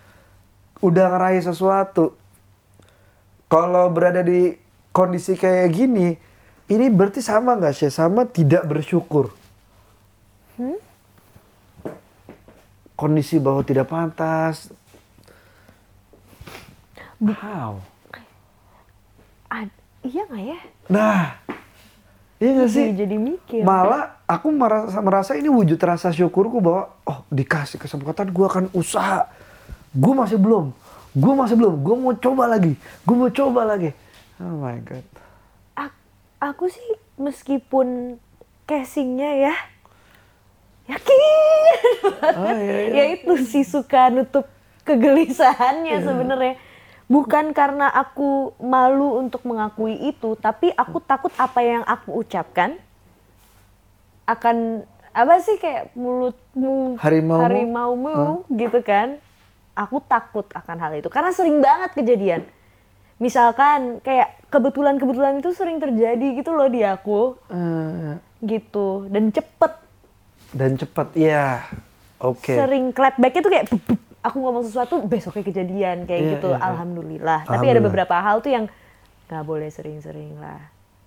[0.83, 2.19] udah ngeraih sesuatu.
[3.47, 4.59] Kalau berada di
[4.91, 6.19] kondisi kayak gini,
[6.71, 7.91] ini berarti sama nggak sih?
[7.91, 9.35] Sama tidak bersyukur.
[12.95, 14.71] Kondisi bahwa tidak pantas.
[17.19, 17.83] Wow.
[19.51, 20.61] Ad- iya nggak ya?
[20.91, 21.23] Nah,
[22.39, 22.85] iya nggak sih?
[22.91, 23.61] Jadi, jadi mikir.
[23.67, 29.27] Malah aku merasa, merasa ini wujud rasa syukurku bahwa oh dikasih kesempatan gue akan usaha.
[29.91, 30.71] Gue masih belum.
[31.13, 31.75] Gue masih belum.
[31.85, 32.73] Gue mau coba lagi.
[33.03, 33.91] Gue mau coba lagi.
[34.41, 35.05] Oh my god.
[36.43, 38.19] Ak- aku sih meskipun
[38.67, 39.55] casingnya ya
[40.91, 41.21] yakin.
[42.35, 42.95] Oh iya iya.
[42.99, 44.51] ya itu sih suka nutup
[44.83, 46.55] kegelisahannya sebenarnya.
[47.07, 52.75] Bukan karena aku malu untuk mengakui itu tapi aku takut apa yang aku ucapkan
[54.27, 54.83] akan
[55.13, 57.43] apa sih kayak mulutmu Harimaumu?
[57.47, 58.19] harimaumu
[58.51, 59.23] gitu kan.
[59.79, 61.07] Aku takut akan hal itu.
[61.07, 62.43] Karena sering banget kejadian
[63.17, 69.73] misalkan kayak kebetulan kebetulan itu sering terjadi gitu loh di aku Eh, gitu dan cepet
[70.53, 71.65] dan cepat, ya.
[72.19, 72.53] Oke.
[72.53, 74.01] sering clapbacknya tuh kayak bup, bup.
[74.23, 76.67] aku ngomong sesuatu besoknya kejadian kayak Iya, gitu iya, iya.
[76.67, 77.87] alhamdulillah tapi ada Alhamdulillah.
[77.89, 78.65] beberapa hal tuh yang
[79.27, 80.61] nggak boleh sering-sering lah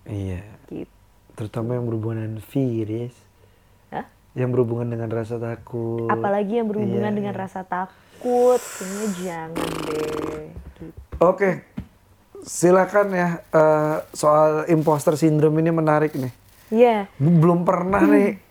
[0.03, 0.41] Iya.
[0.67, 0.89] gitu
[1.33, 3.11] Terutama yang berhubungan dengan virus.
[3.89, 4.07] Hah?
[4.33, 6.07] Yang berhubungan dengan rasa takut.
[6.07, 10.83] apalagi yang berhubungan Iya, dengan rasa takut kayaknya jangan deh gitu.
[11.17, 11.49] Oke,
[12.45, 16.33] silakan ya eh, soal imposter syndrome ini menarik nih.
[16.69, 18.37] Iya, Belum pernah nih.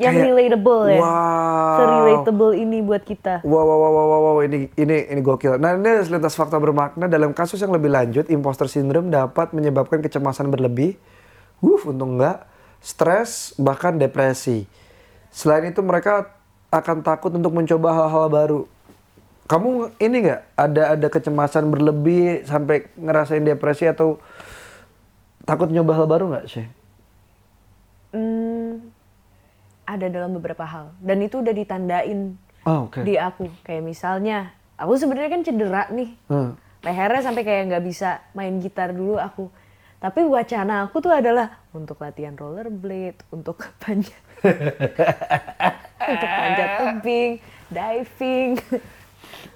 [0.00, 1.76] yang kayak, relatable ya Wow.
[1.76, 5.60] se-relatable ini buat kita Wow, wow, wow, wow, wow, ini ini ini gokil.
[5.60, 10.00] Nah, ini ada selintas fakta bermakna dalam kasus yang lebih lanjut, imposter syndrome dapat menyebabkan
[10.00, 10.96] kecemasan berlebih,
[11.60, 12.48] wuh, untung enggak,
[12.80, 14.64] stres, bahkan depresi.
[15.28, 16.32] Selain itu mereka
[16.72, 18.60] akan takut untuk mencoba hal-hal baru.
[19.52, 24.16] Kamu ini nggak ada ada kecemasan berlebih sampai ngerasain depresi atau
[25.44, 26.64] takut nyoba hal baru nggak sih?
[28.16, 28.80] Hmm,
[29.84, 32.32] ada dalam beberapa hal dan itu udah ditandain
[32.64, 33.04] Oh, oke.
[33.04, 36.56] di aku kayak misalnya aku sebenarnya kan cedera nih Hmm.
[36.80, 39.52] lehernya sampai kayak nggak bisa main gitar dulu aku
[39.98, 44.16] tapi wacana aku tuh adalah untuk latihan rollerblade untuk panjat
[46.16, 47.30] untuk panjat tebing
[47.68, 48.50] diving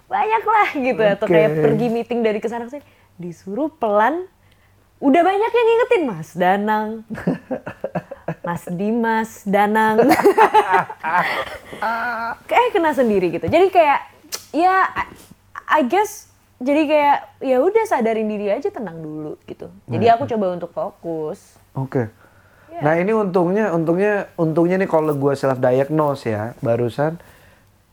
[0.07, 2.85] banyak lah gitu atau kayak pergi meeting dari ke sana ke sini.
[3.19, 4.27] Disuruh pelan.
[4.97, 6.89] Udah banyak yang ngingetin Mas Danang.
[8.47, 10.01] Mas Dimas Danang.
[12.49, 13.47] Kayak kena sendiri gitu.
[13.47, 14.01] Jadi kayak
[14.57, 14.89] ya
[15.69, 19.69] I- guess jadi kayak ya udah sadarin diri aja tenang dulu gitu.
[19.85, 21.61] Jadi aku coba untuk fokus.
[21.77, 22.09] Oke.
[22.77, 27.17] Nah ini untungnya, untungnya, untungnya nih kalau gue self diagnose ya, barusan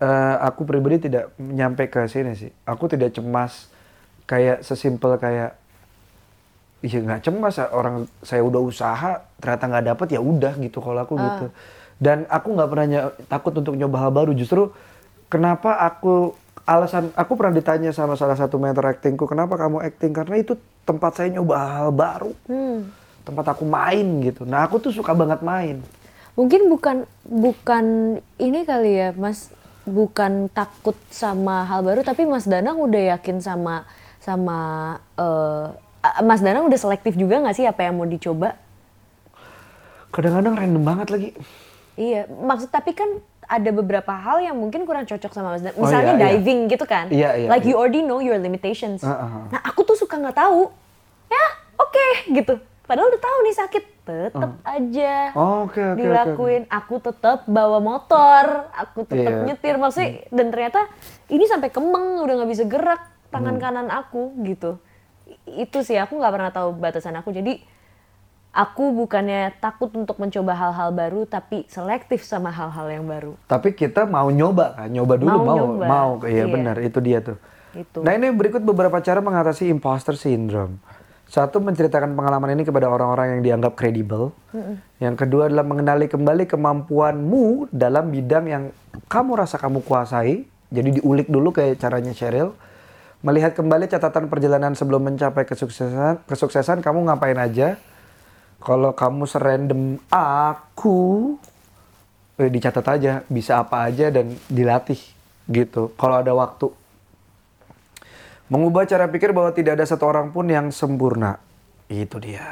[0.01, 2.49] eh, aku pribadi tidak nyampe ke sini sih.
[2.65, 3.69] Aku tidak cemas
[4.25, 5.53] kayak sesimpel kayak,
[6.81, 11.19] iya nggak cemas orang saya udah usaha ternyata nggak dapet ya udah gitu kalau aku
[11.19, 11.45] gitu.
[12.01, 12.87] Dan aku nggak pernah
[13.29, 14.31] takut untuk nyoba hal baru.
[14.35, 14.73] Justru
[15.31, 20.15] kenapa aku alasan aku pernah ditanya sama salah satu mentor actingku, kenapa kamu acting?
[20.15, 22.79] Karena itu tempat saya nyoba hal baru hmm.
[23.23, 24.43] tempat aku main gitu.
[24.43, 25.79] Nah aku tuh suka banget main.
[26.33, 27.85] mungkin bukan bukan
[28.41, 29.53] ini kali ya Mas
[29.83, 33.83] bukan takut sama hal baru tapi Mas Danang udah yakin sama
[34.23, 34.59] sama
[35.19, 35.67] eh,
[36.23, 38.55] Mas Danang udah selektif juga nggak sih apa yang mau dicoba
[40.13, 41.29] Kadang-kadang random banget lagi.
[41.97, 43.17] Iya, maksud tapi kan
[43.49, 45.73] ada beberapa hal yang mungkin kurang cocok sama Mas Dan.
[45.73, 46.37] Oh, Misalnya iya, iya.
[46.37, 47.05] diving gitu kan.
[47.09, 47.73] Iya, iya, like iya.
[47.73, 49.01] you already know your limitations.
[49.01, 49.43] Ah, ah.
[49.49, 50.69] Nah, aku tuh suka nggak tahu.
[51.33, 51.45] Ya,
[51.81, 52.61] oke gitu.
[52.85, 56.63] Padahal udah tahu nih sakit, tetep aja Oh, oke, oke, oke, dilakuin.
[56.67, 59.45] Aku tetap bawa motor, aku tetap Iya.
[59.45, 59.75] nyetir.
[59.75, 60.91] Maksudnya dan ternyata
[61.27, 62.99] ini sampai kemeng, udah nggak bisa gerak
[63.29, 63.63] tangan Hmm.
[63.63, 64.75] kanan aku gitu.
[65.45, 67.31] Itu sih aku nggak pernah tahu batasan aku.
[67.31, 67.63] Jadi
[68.53, 74.05] aku bukannya takut untuk mencoba hal-hal baru tapi selektif sama hal-hal yang baru Tapi kita
[74.05, 75.85] mau nyoba kan, nyoba dulu Mau mau, nyoba.
[75.87, 76.53] mau, iya Iya.
[76.53, 77.37] benar itu dia tuh.
[77.73, 80.77] itu Nah ini berikut beberapa cara mengatasi imposter syndrome.
[81.33, 84.29] Satu menceritakan pengalaman ini kepada orang-orang yang dianggap kredibel.
[85.01, 88.63] Yang kedua adalah mengenali kembali kemampuanmu dalam bidang yang
[89.09, 90.45] kamu rasa kamu kuasai.
[90.69, 92.53] Jadi diulik dulu kayak caranya Cheryl.
[93.25, 97.81] Melihat kembali catatan perjalanan sebelum mencapai kesuksesan, kesuksesan kamu ngapain aja.
[98.61, 101.33] Kalau kamu serandom aku,
[102.37, 105.01] eh, dicatat aja bisa apa aja dan dilatih
[105.49, 105.97] gitu.
[105.97, 106.82] Kalau ada waktu.
[108.53, 111.41] Mengubah cara pikir bahwa tidak ada satu orang pun yang sempurna.
[111.89, 112.45] Itu dia.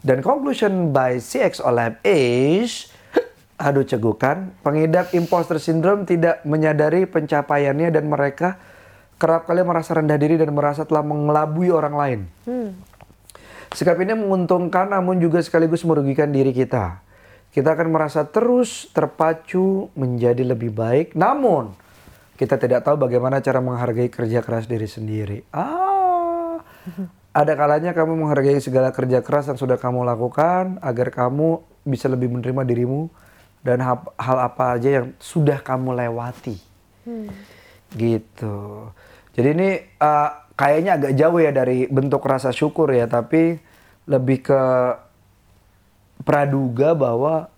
[0.00, 2.88] Dan conclusion by CX Olab is,
[3.60, 8.56] aduh cegukan, pengidap imposter syndrome tidak menyadari pencapaiannya dan mereka
[9.20, 12.20] kerap kali merasa rendah diri dan merasa telah mengelabui orang lain.
[13.76, 17.04] Sikap ini menguntungkan namun juga sekaligus merugikan diri kita.
[17.52, 21.76] Kita akan merasa terus terpacu menjadi lebih baik, namun
[22.36, 25.42] kita tidak tahu bagaimana cara menghargai kerja keras diri sendiri.
[25.50, 26.60] Ah,
[27.36, 32.32] ada kalanya kamu menghargai segala kerja keras yang sudah kamu lakukan agar kamu bisa lebih
[32.32, 33.08] menerima dirimu
[33.64, 36.56] dan hal apa aja yang sudah kamu lewati.
[37.92, 38.56] Gitu.
[39.36, 39.68] Jadi ini
[40.00, 43.58] uh, kayaknya agak jauh ya dari bentuk rasa syukur ya, tapi
[44.06, 44.62] lebih ke
[46.22, 47.52] praduga bahwa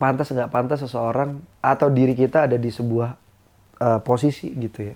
[0.00, 3.19] pantas nggak pantas seseorang atau diri kita ada di sebuah
[3.80, 4.94] uh, posisi gitu ya.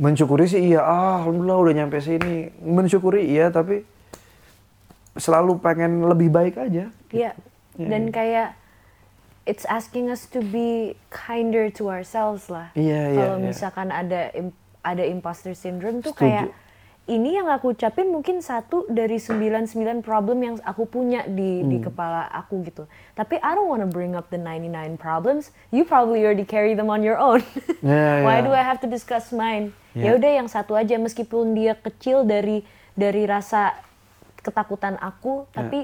[0.00, 2.48] Mensyukuri sih iya, ah, alhamdulillah udah nyampe sini.
[2.64, 3.84] Mensyukuri iya, tapi
[5.20, 6.88] selalu pengen lebih baik aja.
[7.12, 7.36] Iya.
[7.76, 8.56] Dan kayak
[9.44, 12.72] it's asking us to be kinder to ourselves lah.
[12.72, 13.46] Iya, iya, Kalau iya.
[13.52, 14.32] misalkan ada
[14.80, 16.24] ada imposter syndrome tuh Setuju.
[16.24, 16.46] kayak
[17.10, 19.66] ini yang aku ucapin mungkin satu dari 99
[20.00, 21.90] problem yang aku punya di di Hmm.
[21.90, 22.86] kepala aku gitu.
[23.12, 25.50] Tapi I don't wanna bring up the 99 problems.
[25.68, 27.42] You probably already carry them on your own.
[27.82, 28.46] Iya, Why iya.
[28.46, 29.74] do I have to discuss mine?
[29.92, 30.02] Iya.
[30.06, 32.62] Ya udah yang satu aja meskipun dia kecil dari
[32.94, 33.74] dari rasa
[34.38, 35.52] ketakutan aku, Iya.
[35.52, 35.80] tapi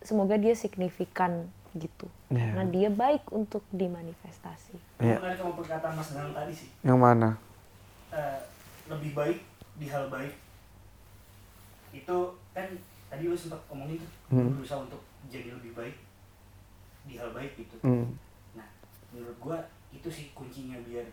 [0.00, 2.08] semoga dia signifikan gitu.
[2.28, 2.56] Iya.
[2.56, 4.74] Karena dia baik untuk dimanifestasi.
[4.98, 5.20] Iya.
[5.20, 6.68] Menarik sama perkataan Mas Danang tadi sih.
[6.80, 7.28] Yang mana?
[8.10, 8.38] Eh,
[8.88, 9.38] lebih baik
[9.76, 10.32] di hal baik.
[11.90, 12.66] Itu kan
[13.10, 14.54] tadi lu sempat ngomongin tuh, Hmm.
[14.54, 15.96] berusaha untuk jadi lebih baik
[17.06, 17.76] di hal baik gitu.
[17.82, 18.14] Hmm.
[18.54, 18.68] Nah,
[19.10, 19.58] menurut gua
[19.90, 21.06] itu sih kuncinya biar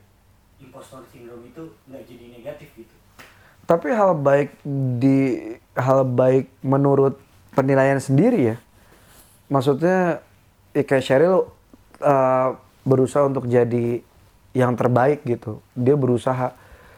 [0.61, 2.95] impostor syndrome itu nggak jadi negatif gitu.
[3.67, 4.57] Tapi hal baik
[4.97, 5.43] di
[5.75, 7.19] hal baik menurut
[7.51, 8.57] penilaian sendiri ya.
[9.51, 10.23] Maksudnya
[10.71, 11.51] ya kayak Cheryl
[11.99, 12.49] uh,
[12.87, 13.99] berusaha untuk jadi
[14.55, 15.59] yang terbaik gitu.
[15.75, 16.55] Dia berusaha.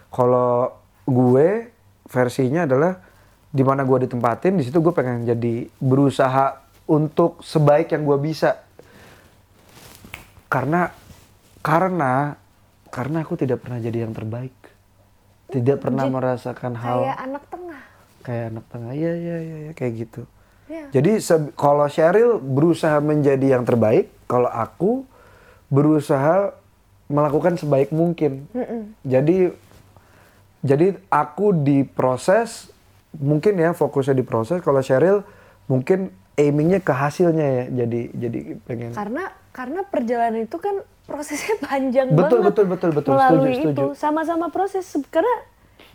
[0.10, 0.74] Kalau
[1.10, 1.74] gue
[2.06, 3.02] versinya adalah
[3.50, 8.62] di mana gue ditempatin di situ gue pengen jadi berusaha untuk sebaik yang gue bisa.
[10.50, 10.90] Karena
[11.62, 12.34] karena
[12.90, 14.54] karena aku tidak pernah jadi yang terbaik.
[15.50, 17.82] Tidak pernah Jadi, merasakan hal Kayak anak tengah.
[18.22, 20.24] kayak anak tengah ya ya ya, ya kayak gitu
[20.70, 20.86] Ya.
[20.94, 21.18] jadi
[21.58, 25.02] kalau Cheryl berusaha menjadi yang terbaik kalau aku
[25.66, 26.54] berusaha
[27.10, 28.46] melakukan sebaik mungkin
[29.02, 29.50] jadi
[30.62, 32.70] jadi aku di proses
[33.12, 35.26] mungkin ya fokusnya di proses kalau Cheryl
[35.66, 42.14] mungkin aimingnya ke hasilnya ya jadi jadi pengen Karena karena perjalanan itu kan prosesnya panjang
[42.14, 42.48] Betul, banget.
[42.54, 43.12] betul, betul, betul.
[43.12, 45.34] Melalui Setuju, itu sama-sama proses karena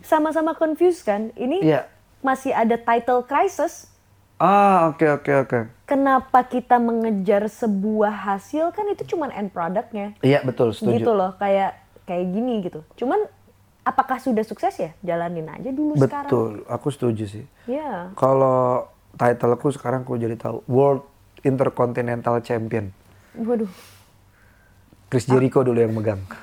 [0.01, 1.31] sama-sama confused kan.
[1.33, 1.81] Ini Iya.
[2.19, 3.89] masih ada title crisis.
[4.35, 10.11] ah oke oke oke Kenapa kita mengejar sebuah hasil kan itu cuman end productnya.
[10.19, 12.83] iya betul setuju Gitu loh, kayak kayak gini gitu.
[12.95, 13.23] Cuman
[13.85, 14.91] apakah sudah sukses ya?
[15.05, 16.27] Jalanin aja dulu sekarang.
[16.27, 18.09] betul aku setuju sih Ya.
[18.17, 21.05] Kalau titleku sekarang aku jadi tahu World
[21.45, 22.89] Intercontinental Champion.
[23.37, 23.69] Waduh.
[25.07, 26.21] Chris Jericho dulu yang megang.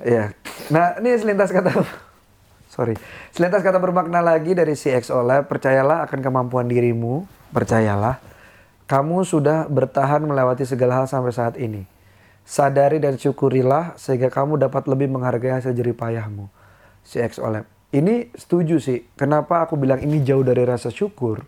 [0.00, 0.32] Iya.
[0.72, 1.76] Nah, ini selintas kata
[2.72, 2.96] sorry.
[3.36, 8.16] Selintas kata bermakna lagi dari CXO Lab, percayalah akan kemampuan dirimu, percayalah.
[8.88, 11.84] Kamu sudah bertahan melewati segala hal sampai saat ini.
[12.50, 16.50] Sadari dan syukurilah sehingga kamu dapat lebih menghargai hasil jerih payahmu.
[17.06, 17.66] CXO Lab.
[17.94, 19.06] Ini setuju sih.
[19.14, 21.46] Kenapa aku bilang ini jauh dari rasa syukur?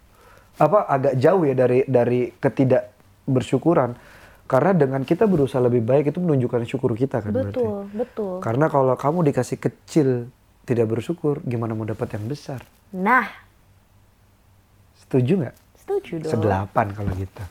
[0.63, 2.95] Apa agak jauh ya dari dari ketidak
[3.27, 3.99] bersyukuran?
[4.47, 7.59] Karena dengan kita berusaha lebih baik itu menunjukkan syukur kita kan berarti.
[7.59, 8.35] Betul, betul.
[8.39, 10.31] Karena kalau kamu dikasih kecil
[10.63, 12.63] tidak bersyukur, gimana mau dapat yang besar?
[12.95, 13.27] Nah,
[15.03, 15.57] Setuju nggak?
[15.83, 16.33] setuju dong.
[16.33, 17.43] Sedelapan kalau gitu.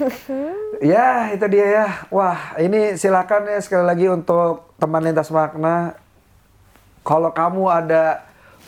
[0.94, 1.86] ya itu dia ya.
[2.08, 5.96] Wah ini silakan ya sekali lagi untuk teman lintas makna.
[7.02, 8.22] Kalau kamu ada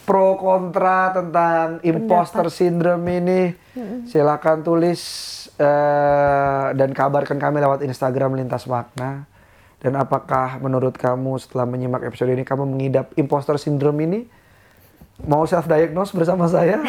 [0.05, 3.43] pro kontra tentang imposter syndrome ini,
[4.05, 5.01] silakan tulis
[5.57, 9.25] eh, dan kabarkan kami lewat Instagram Lintas Makna.
[9.81, 14.21] Dan apakah menurut kamu setelah menyimak episode ini kamu mengidap imposter syndrome ini?
[15.23, 16.83] Mau self diagnose bersama saya?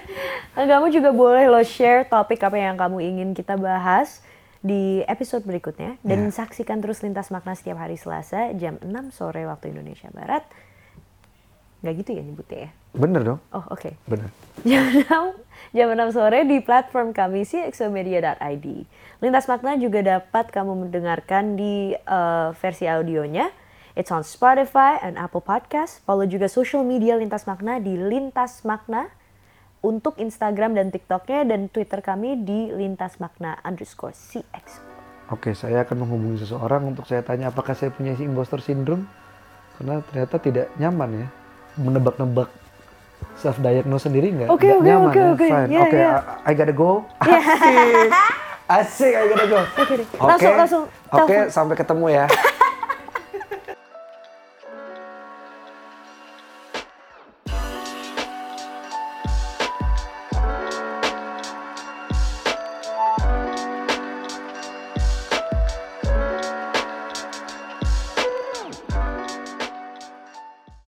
[0.52, 4.20] Kamu juga boleh lo share topik apa yang kamu ingin kita bahas
[4.60, 6.36] di episode berikutnya dan Ya.
[6.36, 10.44] saksikan terus lintas makna setiap hari Selasa jam 6 sore waktu Indonesia Barat.
[11.80, 12.70] Nggak gitu ya nyebutnya ya?
[12.92, 13.96] Bener dong, Oh oke.
[14.04, 14.28] bener.
[14.68, 18.66] Jam 6, jam 6 sore di platform kami cxomedia.id.
[19.24, 23.48] Lintas Makna juga dapat kamu mendengarkan di eh, versi audionya.
[23.98, 25.98] It's on Spotify and Apple Podcast.
[26.06, 29.10] Follow juga social media Lintas Makna di Lintas Makna
[29.80, 34.78] untuk Instagram dan TikToknya dan Twitter kami di Lintas Makna underscore CX.
[35.30, 39.06] Oke, saya akan menghubungi seseorang untuk saya tanya apakah saya punya si imposter syndrome.
[39.74, 41.28] Karena ternyata tidak nyaman ya.
[41.74, 42.50] Menebak-nebak
[43.36, 45.28] self diagnose sendiri nggak nggak oke, nyaman oke, ya.
[45.32, 45.46] oke.
[45.46, 45.68] Fine.
[45.70, 46.10] Ya, Oke, ya.
[46.44, 46.90] I, I gotta go.
[47.22, 48.10] Asik.
[48.70, 49.60] Asik, I gotta go.
[49.76, 50.06] Oke deh.
[50.14, 51.50] Langsung- langsung Oke, telepon.
[51.50, 52.26] sampai ketemu ya.